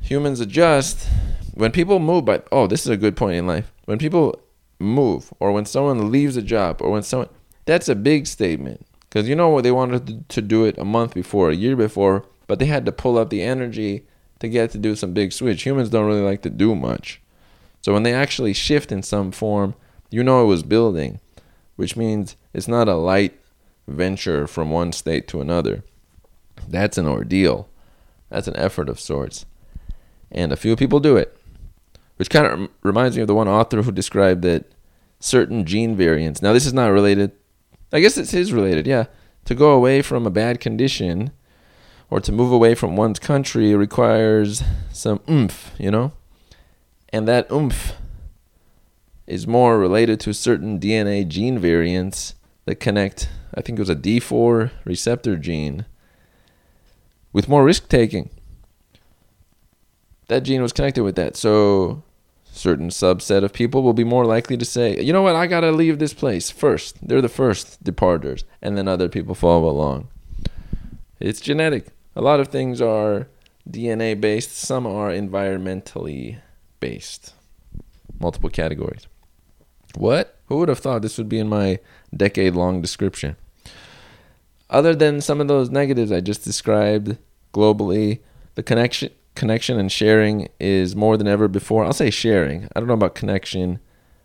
humans 0.00 0.40
adjust. 0.40 1.08
When 1.54 1.72
people 1.72 1.98
move 1.98 2.26
but 2.26 2.46
oh 2.52 2.66
this 2.66 2.82
is 2.82 2.88
a 2.88 2.96
good 2.96 3.16
point 3.16 3.36
in 3.36 3.46
life. 3.46 3.72
When 3.86 3.98
people 3.98 4.38
move 4.78 5.32
or 5.40 5.52
when 5.52 5.64
someone 5.64 6.12
leaves 6.12 6.36
a 6.36 6.42
job 6.42 6.82
or 6.82 6.90
when 6.90 7.02
someone 7.02 7.28
that's 7.64 7.88
a 7.88 7.94
big 7.94 8.26
statement. 8.26 8.86
Because 9.08 9.28
you 9.28 9.34
know 9.34 9.48
what 9.48 9.64
they 9.64 9.72
wanted 9.72 10.28
to 10.28 10.42
do 10.42 10.64
it 10.64 10.78
a 10.78 10.84
month 10.84 11.14
before 11.14 11.50
a 11.50 11.56
year 11.56 11.76
before 11.76 12.24
but 12.46 12.58
they 12.58 12.66
had 12.66 12.84
to 12.84 12.92
pull 12.92 13.16
up 13.16 13.30
the 13.30 13.42
energy 13.42 14.04
to 14.42 14.48
get 14.48 14.72
to 14.72 14.78
do 14.78 14.96
some 14.96 15.14
big 15.14 15.32
switch. 15.32 15.62
Humans 15.62 15.88
don't 15.88 16.06
really 16.06 16.20
like 16.20 16.42
to 16.42 16.50
do 16.50 16.74
much. 16.74 17.22
So 17.80 17.92
when 17.92 18.02
they 18.02 18.12
actually 18.12 18.52
shift 18.52 18.90
in 18.90 19.04
some 19.04 19.30
form, 19.30 19.76
you 20.10 20.24
know 20.24 20.42
it 20.42 20.48
was 20.48 20.64
building, 20.64 21.20
which 21.76 21.96
means 21.96 22.36
it's 22.52 22.66
not 22.66 22.88
a 22.88 22.96
light 22.96 23.38
venture 23.86 24.48
from 24.48 24.72
one 24.72 24.90
state 24.90 25.28
to 25.28 25.40
another. 25.40 25.84
That's 26.68 26.98
an 26.98 27.06
ordeal. 27.06 27.68
That's 28.30 28.48
an 28.48 28.56
effort 28.56 28.88
of 28.88 28.98
sorts. 28.98 29.46
And 30.32 30.50
a 30.50 30.56
few 30.56 30.74
people 30.74 30.98
do 30.98 31.16
it, 31.16 31.38
which 32.16 32.28
kind 32.28 32.46
of 32.46 32.68
reminds 32.82 33.14
me 33.14 33.22
of 33.22 33.28
the 33.28 33.36
one 33.36 33.48
author 33.48 33.82
who 33.82 33.92
described 33.92 34.42
that 34.42 34.72
certain 35.20 35.64
gene 35.64 35.94
variants. 35.94 36.42
Now, 36.42 36.52
this 36.52 36.66
is 36.66 36.74
not 36.74 36.90
related. 36.90 37.30
I 37.92 38.00
guess 38.00 38.18
it 38.18 38.34
is 38.34 38.52
related, 38.52 38.88
yeah. 38.88 39.04
To 39.44 39.54
go 39.54 39.70
away 39.70 40.02
from 40.02 40.26
a 40.26 40.30
bad 40.30 40.58
condition 40.58 41.30
or 42.12 42.20
to 42.20 42.30
move 42.30 42.52
away 42.52 42.74
from 42.74 42.94
one's 42.94 43.18
country 43.18 43.74
requires 43.74 44.62
some 44.92 45.18
oomph, 45.30 45.70
you 45.78 45.90
know? 45.90 46.12
And 47.08 47.26
that 47.26 47.50
oomph 47.50 47.94
is 49.26 49.46
more 49.46 49.78
related 49.78 50.20
to 50.20 50.34
certain 50.34 50.78
DNA 50.78 51.26
gene 51.26 51.58
variants 51.58 52.34
that 52.66 52.74
connect, 52.74 53.30
I 53.54 53.62
think 53.62 53.78
it 53.78 53.80
was 53.80 53.88
a 53.88 53.96
D4 53.96 54.72
receptor 54.84 55.36
gene, 55.36 55.86
with 57.32 57.48
more 57.48 57.64
risk 57.64 57.88
taking. 57.88 58.28
That 60.28 60.42
gene 60.42 60.60
was 60.60 60.74
connected 60.74 61.04
with 61.04 61.16
that. 61.16 61.34
So, 61.34 62.02
certain 62.44 62.90
subset 62.90 63.42
of 63.42 63.54
people 63.54 63.82
will 63.82 63.94
be 63.94 64.04
more 64.04 64.26
likely 64.26 64.58
to 64.58 64.66
say, 64.66 65.00
you 65.00 65.14
know 65.14 65.22
what, 65.22 65.34
I 65.34 65.46
gotta 65.46 65.72
leave 65.72 65.98
this 65.98 66.12
place 66.12 66.50
first. 66.50 67.08
They're 67.08 67.22
the 67.22 67.30
first 67.30 67.82
departers, 67.82 68.44
and 68.60 68.76
then 68.76 68.86
other 68.86 69.08
people 69.08 69.34
follow 69.34 69.66
along. 69.70 70.08
It's 71.18 71.40
genetic. 71.40 71.86
A 72.14 72.20
lot 72.20 72.40
of 72.40 72.48
things 72.48 72.80
are 72.80 73.28
DNA 73.68 74.20
based, 74.20 74.56
some 74.56 74.86
are 74.86 75.10
environmentally 75.10 76.38
based. 76.80 77.34
Multiple 78.20 78.50
categories. 78.50 79.06
What? 79.94 80.38
Who 80.46 80.58
would 80.58 80.68
have 80.68 80.78
thought 80.78 81.02
this 81.02 81.18
would 81.18 81.28
be 81.28 81.38
in 81.38 81.48
my 81.48 81.78
decade 82.14 82.54
long 82.54 82.82
description? 82.82 83.36
Other 84.68 84.94
than 84.94 85.20
some 85.20 85.40
of 85.40 85.48
those 85.48 85.70
negatives 85.70 86.12
I 86.12 86.20
just 86.20 86.44
described 86.44 87.16
globally, 87.52 88.20
the 88.54 88.62
connection 88.62 89.10
connection 89.34 89.78
and 89.78 89.90
sharing 89.90 90.48
is 90.60 90.94
more 90.94 91.16
than 91.16 91.26
ever 91.26 91.48
before. 91.48 91.84
I'll 91.84 91.94
say 91.94 92.10
sharing. 92.10 92.68
I 92.74 92.80
don't 92.80 92.86
know 92.86 92.94
about 92.94 93.14
connection, 93.14 93.80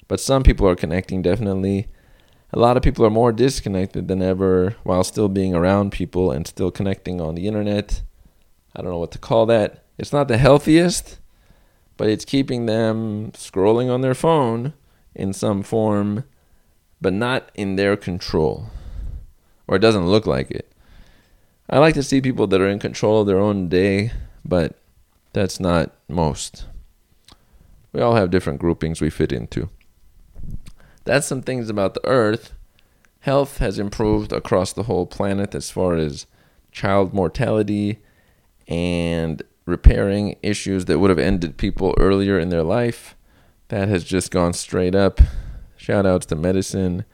but 0.09 0.19
some 0.19 0.43
people 0.43 0.67
are 0.67 0.75
connecting 0.75 1.21
definitely 1.21 1.87
a 2.57 2.59
lot 2.59 2.75
of 2.75 2.81
people 2.81 3.05
are 3.05 3.11
more 3.11 3.31
disconnected 3.31 4.07
than 4.07 4.19
ever 4.19 4.75
while 4.81 5.03
still 5.03 5.29
being 5.29 5.53
around 5.53 5.91
people 5.91 6.31
and 6.31 6.47
still 6.47 6.71
connecting 6.71 7.21
on 7.21 7.35
the 7.35 7.47
internet. 7.47 8.01
I 8.75 8.81
don't 8.81 8.89
know 8.89 8.97
what 8.97 9.11
to 9.11 9.19
call 9.19 9.45
that. 9.45 9.83
It's 9.99 10.11
not 10.11 10.27
the 10.27 10.39
healthiest, 10.39 11.19
but 11.97 12.09
it's 12.09 12.25
keeping 12.25 12.65
them 12.65 13.31
scrolling 13.33 13.93
on 13.93 14.01
their 14.01 14.15
phone 14.15 14.73
in 15.13 15.33
some 15.33 15.61
form, 15.61 16.23
but 16.99 17.13
not 17.13 17.51
in 17.53 17.75
their 17.75 17.95
control. 17.95 18.71
Or 19.67 19.75
it 19.75 19.81
doesn't 19.81 20.07
look 20.07 20.25
like 20.25 20.49
it. 20.49 20.71
I 21.69 21.77
like 21.77 21.93
to 21.93 22.01
see 22.01 22.21
people 22.21 22.47
that 22.47 22.61
are 22.61 22.67
in 22.67 22.79
control 22.79 23.21
of 23.21 23.27
their 23.27 23.37
own 23.37 23.69
day, 23.69 24.13
but 24.43 24.79
that's 25.31 25.59
not 25.59 25.91
most. 26.07 26.65
We 27.93 28.01
all 28.01 28.15
have 28.15 28.31
different 28.31 28.59
groupings 28.59 28.99
we 28.99 29.11
fit 29.11 29.31
into. 29.31 29.69
That's 31.07 31.25
some 31.25 31.41
things 31.41 31.69
about 31.69 31.93
the 31.93 32.05
earth. 32.05 32.51
Health 33.21 33.59
has 33.59 33.79
improved 33.79 34.33
across 34.33 34.73
the 34.73 34.83
whole 34.83 35.05
planet 35.05 35.55
as 35.55 35.71
far 35.71 35.95
as 35.95 36.27
child 36.73 37.13
mortality 37.13 37.99
and 38.67 39.41
repairing 39.65 40.35
issues 40.43 40.83
that 40.85 40.99
would 40.99 41.09
have 41.09 41.17
ended 41.17 41.55
people 41.55 41.95
earlier 41.97 42.37
in 42.37 42.49
their 42.49 42.61
life. 42.61 43.15
That 43.69 43.87
has 43.87 44.03
just 44.03 44.31
gone 44.31 44.51
straight 44.51 44.95
up. 44.95 45.21
Shout 45.77 46.05
outs 46.05 46.25
to 46.25 46.35
medicine, 46.35 47.05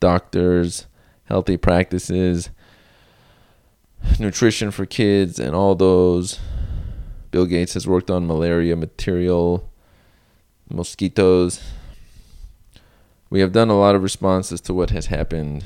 doctors, 0.00 0.86
healthy 1.24 1.58
practices, 1.58 2.48
nutrition 4.18 4.70
for 4.70 4.86
kids, 4.86 5.38
and 5.38 5.54
all 5.54 5.74
those. 5.74 6.40
Bill 7.30 7.44
Gates 7.44 7.74
has 7.74 7.86
worked 7.86 8.10
on 8.10 8.26
malaria 8.26 8.76
material, 8.76 9.70
mosquitoes. 10.70 11.60
We 13.32 13.40
have 13.40 13.52
done 13.52 13.70
a 13.70 13.78
lot 13.78 13.94
of 13.94 14.02
responses 14.02 14.60
to 14.60 14.74
what 14.74 14.90
has 14.90 15.06
happened 15.06 15.64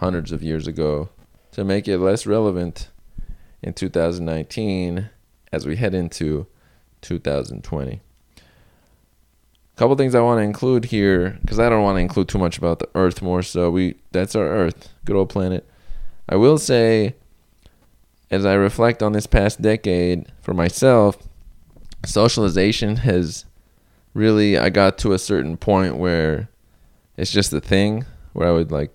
hundreds 0.00 0.32
of 0.32 0.42
years 0.42 0.66
ago 0.66 1.08
to 1.52 1.64
make 1.64 1.88
it 1.88 1.96
less 1.96 2.26
relevant 2.26 2.90
in 3.62 3.72
2019 3.72 5.08
as 5.50 5.66
we 5.66 5.76
head 5.76 5.94
into 5.94 6.46
2020. 7.00 7.92
A 8.36 8.40
couple 9.76 9.96
things 9.96 10.14
I 10.14 10.20
want 10.20 10.40
to 10.40 10.42
include 10.42 10.84
here 10.84 11.38
because 11.40 11.58
I 11.58 11.70
don't 11.70 11.82
want 11.82 11.96
to 11.96 12.02
include 12.02 12.28
too 12.28 12.36
much 12.36 12.58
about 12.58 12.80
the 12.80 12.90
Earth 12.94 13.22
more 13.22 13.42
so. 13.42 13.70
We 13.70 13.94
that's 14.12 14.36
our 14.36 14.46
Earth, 14.46 14.90
good 15.06 15.16
old 15.16 15.30
planet. 15.30 15.66
I 16.28 16.36
will 16.36 16.58
say 16.58 17.14
as 18.30 18.44
I 18.44 18.52
reflect 18.52 19.02
on 19.02 19.12
this 19.12 19.26
past 19.26 19.62
decade 19.62 20.30
for 20.42 20.52
myself, 20.52 21.16
socialization 22.04 22.96
has 22.96 23.46
really 24.12 24.58
I 24.58 24.68
got 24.68 24.98
to 24.98 25.14
a 25.14 25.18
certain 25.18 25.56
point 25.56 25.96
where 25.96 26.49
it's 27.20 27.30
just 27.30 27.52
a 27.52 27.60
thing 27.60 28.06
where 28.32 28.48
I 28.48 28.50
would 28.50 28.72
like 28.72 28.94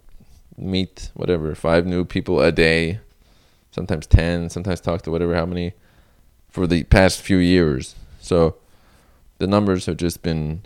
meet 0.57 1.11
whatever 1.13 1.53
five 1.53 1.85
new 1.85 2.03
people 2.03 2.41
a 2.41 2.51
day, 2.51 2.99
sometimes 3.69 4.07
10, 4.07 4.49
sometimes 4.49 4.81
talk 4.81 5.03
to 5.03 5.11
whatever 5.11 5.35
how 5.35 5.45
many 5.45 5.73
for 6.49 6.65
the 6.65 6.83
past 6.85 7.21
few 7.21 7.37
years. 7.37 7.93
So 8.19 8.55
the 9.37 9.45
numbers 9.45 9.85
have 9.85 9.97
just 9.97 10.23
been 10.23 10.65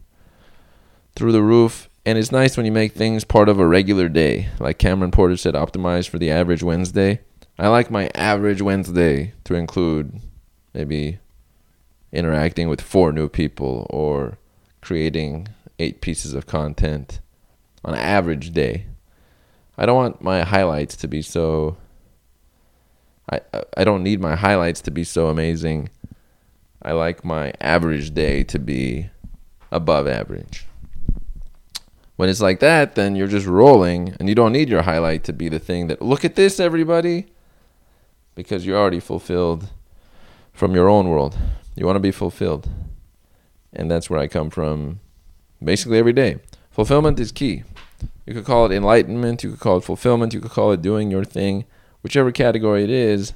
through 1.16 1.34
the 1.34 1.44
roof 1.44 1.90
and 2.06 2.18
it's 2.18 2.32
nice 2.32 2.56
when 2.56 2.66
you 2.66 2.72
make 2.72 2.94
things 2.94 3.26
part 3.26 3.50
of 3.50 3.60
a 3.60 3.68
regular 3.68 4.08
day. 4.08 4.48
Like 4.58 4.78
Cameron 4.78 5.12
Porter 5.12 5.36
said 5.36 5.54
optimize 5.54 6.08
for 6.08 6.18
the 6.18 6.32
average 6.32 6.64
Wednesday. 6.64 7.20
I 7.58 7.68
like 7.68 7.92
my 7.92 8.10
average 8.16 8.62
Wednesday 8.62 9.34
to 9.44 9.56
include 9.56 10.22
maybe 10.74 11.20
interacting 12.14 12.70
with 12.70 12.80
four 12.80 13.12
new 13.12 13.28
people 13.28 13.86
or 13.90 14.38
creating 14.80 15.50
eight 15.78 16.00
pieces 16.00 16.34
of 16.34 16.48
content 16.48 17.20
on 17.84 17.94
an 17.94 18.00
average 18.00 18.52
day. 18.52 18.86
I 19.78 19.86
don't 19.86 19.96
want 19.96 20.22
my 20.22 20.44
highlights 20.44 20.96
to 20.98 21.08
be 21.08 21.22
so 21.22 21.78
I 23.32 23.42
I 23.78 23.84
don't 23.84 24.04
need 24.04 24.20
my 24.20 24.36
highlights 24.36 24.82
to 24.82 24.92
be 24.92 25.04
so 25.04 25.28
amazing. 25.28 25.90
I 26.82 26.94
like 26.94 27.26
my 27.26 27.54
average 27.60 28.14
day 28.14 28.44
to 28.46 28.60
be 28.60 29.10
above 29.72 30.08
average. 30.08 30.66
When 32.16 32.28
it's 32.30 32.42
like 32.42 32.60
that, 32.60 32.96
then 32.96 33.16
you're 33.16 33.28
just 33.28 33.48
rolling 33.48 34.16
and 34.20 34.28
you 34.28 34.36
don't 34.36 34.52
need 34.52 34.68
your 34.68 34.82
highlight 34.82 35.24
to 35.26 35.34
be 35.34 35.48
the 35.48 35.60
thing 35.60 35.88
that 35.88 36.02
look 36.02 36.26
at 36.26 36.36
this 36.36 36.60
everybody 36.60 37.28
because 38.36 38.66
you're 38.66 38.78
already 38.78 39.00
fulfilled 39.00 39.70
from 40.52 40.76
your 40.76 40.90
own 40.90 41.08
world. 41.08 41.38
You 41.76 41.86
want 41.86 41.96
to 41.96 42.02
be 42.02 42.12
fulfilled. 42.12 42.70
And 43.72 43.90
that's 43.90 44.10
where 44.10 44.20
I 44.20 44.28
come 44.28 44.50
from 44.50 45.00
basically 45.64 45.98
every 45.98 46.14
day. 46.14 46.40
Fulfillment 46.80 47.20
is 47.20 47.34
key. 47.34 47.64
You 48.26 48.34
could 48.34 48.46
call 48.46 48.66
it 48.66 48.72
enlightenment, 48.72 49.44
you 49.44 49.50
could 49.50 49.60
call 49.60 49.80
it 49.80 49.84
fulfillment, 49.84 50.34
you 50.34 50.40
could 50.40 50.52
call 50.52 50.72
it 50.72 50.82
doing 50.82 51.12
your 51.12 51.26
thing, 51.26 51.66
whichever 52.04 52.32
category 52.32 52.86
it 52.86 52.90
is. 52.90 53.34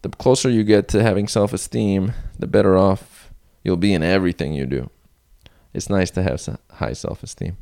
The 0.00 0.08
closer 0.08 0.48
you 0.48 0.64
get 0.64 0.88
to 0.88 1.02
having 1.02 1.28
self 1.28 1.52
esteem, 1.52 2.14
the 2.38 2.46
better 2.46 2.74
off 2.74 3.30
you'll 3.62 3.76
be 3.76 3.92
in 3.92 4.02
everything 4.02 4.54
you 4.54 4.64
do. 4.64 4.88
It's 5.74 5.90
nice 5.90 6.10
to 6.12 6.22
have 6.22 6.58
high 6.70 6.94
self 6.94 7.22
esteem. 7.22 7.58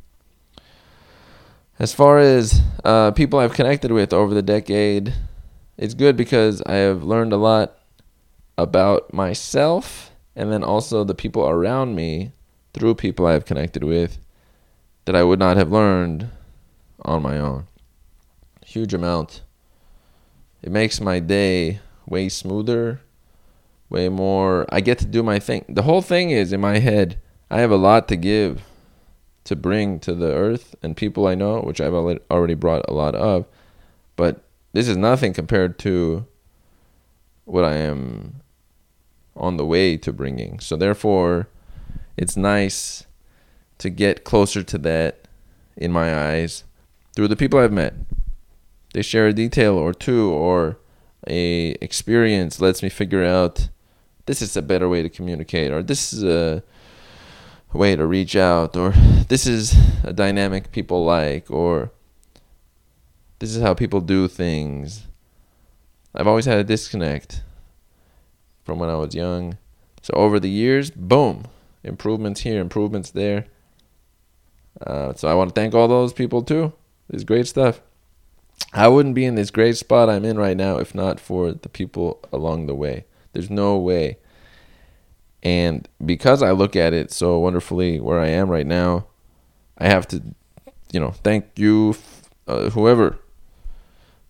As 1.81 1.93
far 1.93 2.21
as 2.21 2.61
uh, 2.85 3.11
people 3.11 3.41
I've 3.41 3.55
connected 3.55 3.91
with 3.91 4.13
over 4.13 4.33
the 4.35 4.41
decade, 4.41 5.15
it's 5.79 5.95
good 5.95 6.17
because 6.17 6.63
I 6.63 6.75
have 6.75 7.03
learned 7.03 7.33
a 7.33 7.39
lot 7.39 7.77
about 8.57 9.13
myself 9.13 10.13
and 10.37 10.53
then 10.53 10.63
also 10.63 11.03
the 11.03 11.17
people 11.17 11.49
around 11.49 11.97
me 11.97 12.31
through 12.73 12.95
people 12.95 13.27
I 13.27 13.33
have 13.33 13.45
connected 13.45 13.83
with 13.83 14.17
that 15.11 15.19
I 15.19 15.25
would 15.25 15.41
not 15.41 15.57
have 15.57 15.73
learned 15.73 16.31
on 17.03 17.21
my 17.21 17.37
own. 17.37 17.67
Huge 18.65 18.95
amount. 18.95 19.43
It 20.63 20.71
makes 20.71 21.01
my 21.01 21.19
day 21.19 21.81
way 22.07 22.29
smoother, 22.29 23.01
way 23.89 24.09
more. 24.09 24.67
I 24.69 24.81
get 24.81 24.99
to 24.99 25.07
do 25.07 25.25
my 25.25 25.41
thing. 25.41 25.65
The 25.69 25.83
whole 25.83 26.01
thing 26.01 26.31
is 26.31 26.53
in 26.53 26.61
my 26.61 26.79
head, 26.79 27.21
I 27.51 27.59
have 27.59 27.73
a 27.73 27.77
lot 27.77 28.07
to 28.07 28.15
give, 28.15 28.63
to 29.43 29.57
bring 29.57 29.99
to 29.99 30.15
the 30.15 30.33
earth 30.33 30.77
and 30.81 30.97
people 30.97 31.27
I 31.27 31.35
know, 31.35 31.61
which 31.61 31.81
I've 31.81 31.93
already 31.93 32.55
brought 32.55 32.89
a 32.89 32.95
lot 32.95 33.17
of. 33.17 33.47
But 34.15 34.45
this 34.75 34.87
is 34.87 34.97
nothing 34.97 35.33
compared 35.33 35.77
to 35.81 36.25
what 37.47 37.65
I 37.65 37.75
am 37.79 38.43
on 39.35 39.57
the 39.57 39.67
way 39.67 39.97
to 39.97 40.13
bringing. 40.13 40.61
So 40.61 40.77
therefore, 40.77 41.49
it's 42.17 42.37
nice 42.37 43.07
to 43.81 43.91
get 43.91 44.25
closer 44.25 44.63
to 44.63 44.79
that 44.79 45.27
in 45.77 45.91
my 45.91 46.15
eyes 46.15 46.65
through 47.15 47.29
the 47.29 47.37
people 47.37 47.59
I've 47.59 47.73
met. 47.73 47.95
They 48.93 49.03
share 49.03 49.29
a 49.29 49.33
detail 49.33 49.75
or 49.75 49.93
two 49.93 50.31
or 50.31 50.79
a 51.27 51.71
experience 51.81 52.61
lets 52.61 52.83
me 52.83 52.89
figure 52.89 53.25
out 53.25 53.69
this 54.27 54.41
is 54.41 54.57
a 54.57 54.63
better 54.63 54.89
way 54.89 55.03
to 55.03 55.09
communicate 55.09 55.73
or 55.73 55.83
this 55.83 56.13
is 56.13 56.23
a 56.25 56.63
way 57.73 57.97
to 57.97 58.07
reach 58.07 58.37
out 58.37 58.77
or 58.77 58.91
this 59.29 59.47
is 59.47 59.75
a 60.05 60.13
dynamic 60.13 60.73
people 60.73 61.05
like 61.05 61.51
or 61.51 61.91
this 63.39 63.55
is 63.55 63.63
how 63.63 63.75
people 63.75 64.01
do 64.01 64.29
things. 64.29 65.07
I've 66.15 66.27
always 66.27 66.45
had 66.45 66.59
a 66.59 66.65
disconnect 66.65 67.43
from 68.65 68.79
when 68.79 68.91
I 68.91 68.97
was 68.97 69.15
young. 69.15 69.57
So 70.03 70.13
over 70.15 70.39
the 70.41 70.51
years, 70.51 70.91
boom, 70.91 71.45
improvements 71.83 72.41
here, 72.41 72.61
improvements 72.61 73.11
there. 73.11 73.47
Uh, 74.81 75.13
so 75.15 75.29
I 75.29 75.35
want 75.35 75.55
to 75.55 75.61
thank 75.61 75.75
all 75.75 75.89
those 75.89 76.13
people 76.13 76.43
too. 76.43 76.73
It's 77.09 77.25
great 77.25 77.47
stuff. 77.47 77.81
I 78.73 78.89
wouldn't 78.89 79.15
be 79.15 79.25
in 79.25 79.35
this 79.35 79.51
great 79.51 79.77
spot 79.77 80.09
I'm 80.09 80.25
in 80.25 80.39
right 80.39 80.57
now 80.57 80.79
if 80.79 80.95
not 80.95 81.19
for 81.19 81.53
the 81.53 81.69
people 81.69 82.21
along 82.33 82.67
the 82.67 82.75
way. 82.75 83.05
There's 83.33 83.51
no 83.51 83.77
way. 83.77 84.19
And 85.43 85.89
because 86.05 86.43
I 86.43 86.51
look 86.53 86.77
at 86.77 86.93
it 86.93 87.11
so 87.11 87.39
wonderfully 87.39 87.99
where 87.99 88.21
I 88.21 88.29
am 88.29 88.51
right 88.51 88.67
now, 88.67 89.07
I 89.79 89.89
have 89.89 90.07
to, 90.09 90.23
you 90.93 91.01
know, 91.01 91.13
thank 91.13 91.47
you, 91.57 91.97
uh, 92.47 92.71
whoever 92.71 93.19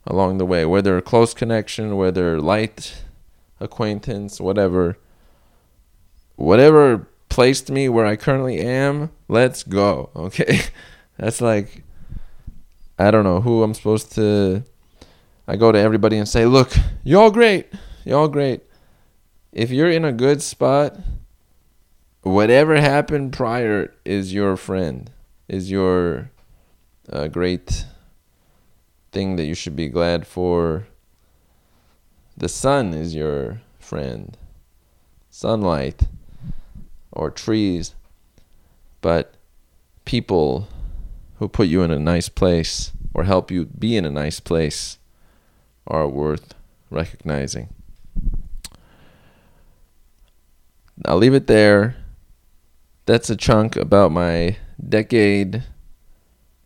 along 0.06 0.38
the 0.38 0.46
way, 0.46 0.64
whether 0.64 0.96
a 0.96 1.02
close 1.02 1.34
connection, 1.34 1.96
whether 1.96 2.40
light 2.40 3.02
acquaintance, 3.58 4.40
whatever. 4.40 4.96
Whatever 6.36 7.08
placed 7.40 7.70
me 7.70 7.88
where 7.88 8.04
I 8.04 8.16
currently 8.16 8.58
am, 8.58 9.08
let's 9.26 9.62
go. 9.62 10.10
Okay? 10.14 10.60
That's 11.16 11.40
like 11.40 11.84
I 12.98 13.10
don't 13.10 13.24
know 13.24 13.40
who 13.40 13.62
I'm 13.62 13.72
supposed 13.72 14.12
to 14.16 14.62
I 15.48 15.56
go 15.56 15.72
to 15.72 15.78
everybody 15.78 16.18
and 16.18 16.28
say, 16.28 16.44
"Look, 16.44 16.70
y'all 17.02 17.30
great. 17.30 17.72
Y'all 18.04 18.28
great. 18.28 18.60
If 19.52 19.70
you're 19.70 19.90
in 19.90 20.04
a 20.04 20.12
good 20.12 20.42
spot, 20.42 20.98
whatever 22.20 22.78
happened 22.78 23.32
prior 23.32 23.94
is 24.04 24.34
your 24.34 24.58
friend, 24.58 25.10
is 25.48 25.70
your 25.70 26.30
uh, 27.10 27.28
great 27.28 27.86
thing 29.12 29.36
that 29.36 29.46
you 29.46 29.54
should 29.54 29.76
be 29.76 29.88
glad 29.88 30.26
for. 30.26 30.88
The 32.36 32.50
sun 32.50 32.92
is 32.92 33.14
your 33.14 33.62
friend, 33.78 34.36
sunlight, 35.30 36.02
or 37.12 37.30
trees, 37.30 37.94
but 39.00 39.34
people 40.04 40.68
who 41.38 41.48
put 41.48 41.68
you 41.68 41.82
in 41.82 41.90
a 41.90 41.98
nice 41.98 42.28
place 42.28 42.92
or 43.14 43.24
help 43.24 43.50
you 43.50 43.66
be 43.66 43.96
in 43.96 44.04
a 44.04 44.10
nice 44.10 44.40
place 44.40 44.98
are 45.86 46.06
worth 46.06 46.54
recognizing. 46.90 47.68
I'll 51.04 51.16
leave 51.16 51.34
it 51.34 51.46
there. 51.46 51.96
That's 53.06 53.30
a 53.30 53.36
chunk 53.36 53.76
about 53.76 54.12
my 54.12 54.56
decade 54.86 55.64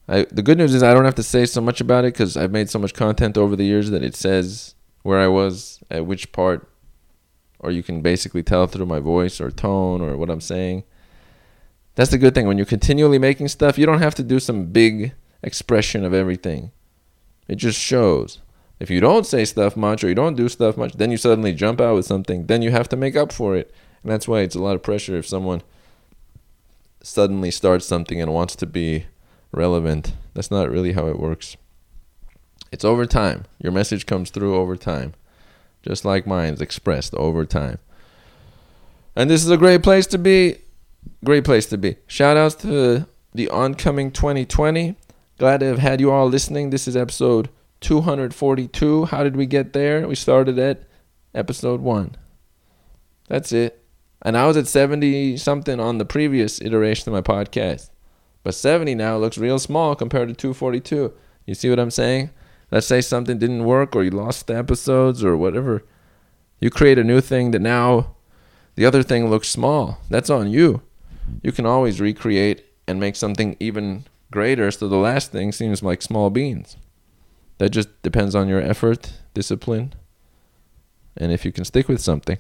I, 0.09 0.27
the 0.31 0.43
good 0.43 0.59
news 0.59 0.75
is 0.75 0.83
I 0.83 0.93
don't 0.93 1.07
have 1.07 1.15
to 1.15 1.23
say 1.23 1.47
so 1.47 1.61
much 1.61 1.81
about 1.81 2.05
it 2.05 2.13
because 2.13 2.37
I've 2.37 2.51
made 2.51 2.69
so 2.69 2.79
much 2.79 2.95
content 2.95 3.39
over 3.39 3.57
the 3.57 3.65
years 3.65 3.91
that 3.91 4.03
it 4.03 4.15
says 4.15 4.75
where 5.03 5.19
I 5.19 5.29
was 5.29 5.81
at 5.91 6.07
which 6.07 6.31
part, 6.33 6.69
or 7.65 7.71
you 7.71 7.83
can 7.83 8.03
basically 8.03 8.43
tell 8.43 8.67
through 8.67 8.87
my 8.87 9.01
voice 9.01 9.41
or 9.41 9.51
tone 9.51 10.01
or 10.01 10.17
what 10.17 10.31
I'm 10.31 10.41
saying. 10.41 10.85
That's 11.95 12.11
the 12.11 12.19
good 12.19 12.35
thing. 12.35 12.47
When 12.47 12.59
you're 12.59 12.67
continually 12.67 13.19
making 13.19 13.49
stuff, 13.49 13.79
you 13.79 13.87
don't 13.87 14.03
have 14.03 14.15
to 14.17 14.23
do 14.23 14.39
some 14.39 14.67
big 14.67 15.13
expression 15.43 16.05
of 16.05 16.13
everything. 16.13 16.73
It 17.49 17.57
just 17.57 17.81
shows. 17.81 18.39
If 18.81 18.91
you 18.91 19.01
don't 19.01 19.27
say 19.27 19.45
stuff 19.45 19.77
much 19.77 20.03
or 20.03 20.09
you 20.09 20.15
don't 20.15 20.37
do 20.37 20.49
stuff 20.49 20.77
much, 20.77 20.95
then 20.95 21.11
you 21.11 21.17
suddenly 21.17 21.53
jump 21.53 21.81
out 21.81 21.95
with 21.95 22.07
something. 22.07 22.47
Then 22.47 22.63
you 22.63 22.71
have 22.71 22.89
to 22.91 22.97
make 22.97 23.17
up 23.17 23.33
for 23.33 23.55
it. 23.57 23.73
And 24.03 24.11
that's 24.11 24.29
why 24.29 24.41
it's 24.41 24.57
a 24.57 24.63
lot 24.63 24.75
of 24.75 24.83
pressure 24.83 25.17
if 25.17 25.27
someone 25.27 25.63
suddenly 27.03 27.51
starts 27.51 27.87
something 27.87 28.21
and 28.21 28.33
wants 28.33 28.57
to 28.57 28.67
be 28.67 29.07
relevant. 29.53 30.15
That's 30.35 30.51
not 30.51 30.71
really 30.71 30.93
how 30.93 31.07
it 31.07 31.19
works. 31.19 31.57
It's 32.73 32.85
over 32.85 33.07
time. 33.07 33.45
Your 33.63 33.73
message 33.73 34.05
comes 34.05 34.31
through 34.31 34.57
over 34.57 34.75
time, 34.75 35.15
just 35.85 36.05
like 36.05 36.27
mine's 36.27 36.61
expressed 36.61 37.15
over 37.15 37.45
time. 37.45 37.79
And 39.15 39.31
this 39.31 39.45
is 39.45 39.51
a 39.51 39.57
great 39.57 39.83
place 39.83 40.07
to 40.09 40.19
be. 40.19 40.57
Great 41.23 41.45
place 41.45 41.67
to 41.67 41.79
be. 41.79 41.97
Shout 42.07 42.37
outs 42.37 42.55
to 42.57 43.07
the 43.35 43.49
oncoming 43.51 44.11
2020. 44.11 44.97
Glad 45.39 45.61
to 45.61 45.67
have 45.67 45.79
had 45.79 46.01
you 46.01 46.11
all 46.11 46.27
listening. 46.27 46.71
This 46.71 46.89
is 46.89 46.97
episode 46.97 47.51
242. 47.81 49.07
How 49.07 49.23
did 49.23 49.37
we 49.37 49.47
get 49.47 49.75
there? 49.75 50.09
We 50.09 50.15
started 50.15 50.59
at 50.59 50.85
episode 51.35 51.81
1. 51.81 52.17
That's 53.29 53.53
it. 53.53 53.85
And 54.23 54.39
I 54.39 54.47
was 54.47 54.57
at 54.57 54.67
70 54.67 55.37
something 55.37 55.79
on 55.79 55.99
the 55.99 56.07
previous 56.07 56.63
iteration 56.63 57.13
of 57.13 57.27
my 57.27 57.35
podcast. 57.35 57.91
But 58.43 58.55
70 58.55 58.95
now 58.95 59.19
looks 59.19 59.37
real 59.37 59.59
small 59.59 59.95
compared 59.95 60.29
to 60.29 60.35
242. 60.35 61.13
You 61.47 61.55
see 61.55 61.69
what 61.69 61.79
I'm 61.79 61.91
saying? 61.91 62.31
Let's 62.75 62.89
say 62.89 63.03
something 63.03 63.39
didn't 63.39 63.67
work 63.67 63.95
or 63.95 64.03
you 64.03 64.11
lost 64.11 64.49
the 64.49 64.57
episodes 64.57 65.23
or 65.23 65.37
whatever. 65.37 65.85
You 66.59 66.71
create 66.71 66.99
a 66.99 67.05
new 67.05 67.21
thing 67.21 67.53
that 67.53 67.61
now 67.61 68.17
the 68.75 68.85
other 68.85 69.05
thing 69.05 69.31
looks 69.31 69.49
small. 69.49 69.99
That's 70.11 70.29
on 70.29 70.51
you. 70.51 70.83
You 71.41 71.53
can 71.53 71.67
always 71.67 72.01
recreate 72.01 72.65
and 72.89 72.99
make 72.99 73.15
something 73.15 73.57
even 73.61 74.07
greater 74.33 74.73
so 74.73 74.89
the 74.89 74.97
last 74.97 75.31
thing 75.31 75.53
seems 75.53 75.85
like 75.85 76.03
small 76.03 76.31
beans. 76.31 76.77
That 77.59 77.71
just 77.71 78.03
depends 78.03 78.35
on 78.35 78.49
your 78.49 78.61
effort, 78.61 79.21
discipline, 79.35 79.95
and 81.17 81.31
if 81.31 81.45
you 81.45 81.53
can 81.53 81.65
stick 81.65 81.87
with 81.87 82.01
something. 82.01 82.39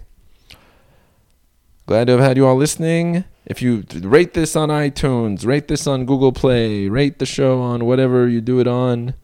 Glad 1.87 2.09
to 2.09 2.15
have 2.15 2.21
had 2.21 2.37
you 2.37 2.45
all 2.45 2.57
listening. 2.57 3.23
If 3.47 3.63
you 3.63 3.85
rate 3.93 4.35
this 4.35 4.57
on 4.57 4.71
iTunes, 4.71 5.47
rate 5.47 5.69
this 5.69 5.87
on 5.87 6.07
Google 6.07 6.33
Play, 6.33 6.89
rate 6.89 7.21
the 7.21 7.27
show 7.27 7.61
on 7.61 7.85
whatever 7.85 8.27
you 8.27 8.41
do 8.41 8.59
it 8.59 8.67
on, 8.67 9.15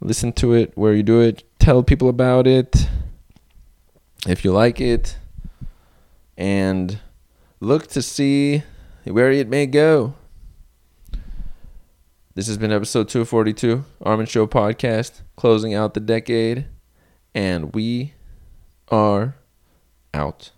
listen 0.00 0.32
to 0.34 0.52
it 0.54 0.72
where 0.76 0.94
you 0.94 1.02
do 1.02 1.20
it, 1.20 1.44
tell 1.58 1.82
people 1.82 2.08
about 2.08 2.46
it 2.46 2.88
if 4.26 4.44
you 4.44 4.52
like 4.52 4.80
it, 4.80 5.18
and 6.36 6.98
look 7.60 7.86
to 7.88 8.02
see 8.02 8.62
where 9.04 9.30
it 9.30 9.48
may 9.48 9.66
go. 9.66 10.14
This 12.34 12.46
has 12.46 12.56
been 12.56 12.70
episode 12.70 13.08
242, 13.08 13.84
Armen 14.02 14.26
Show 14.26 14.46
Podcast, 14.46 15.22
closing 15.34 15.74
out 15.74 15.94
the 15.94 16.00
decade, 16.00 16.66
and 17.34 17.74
we 17.74 18.14
are 18.90 19.34
out. 20.14 20.52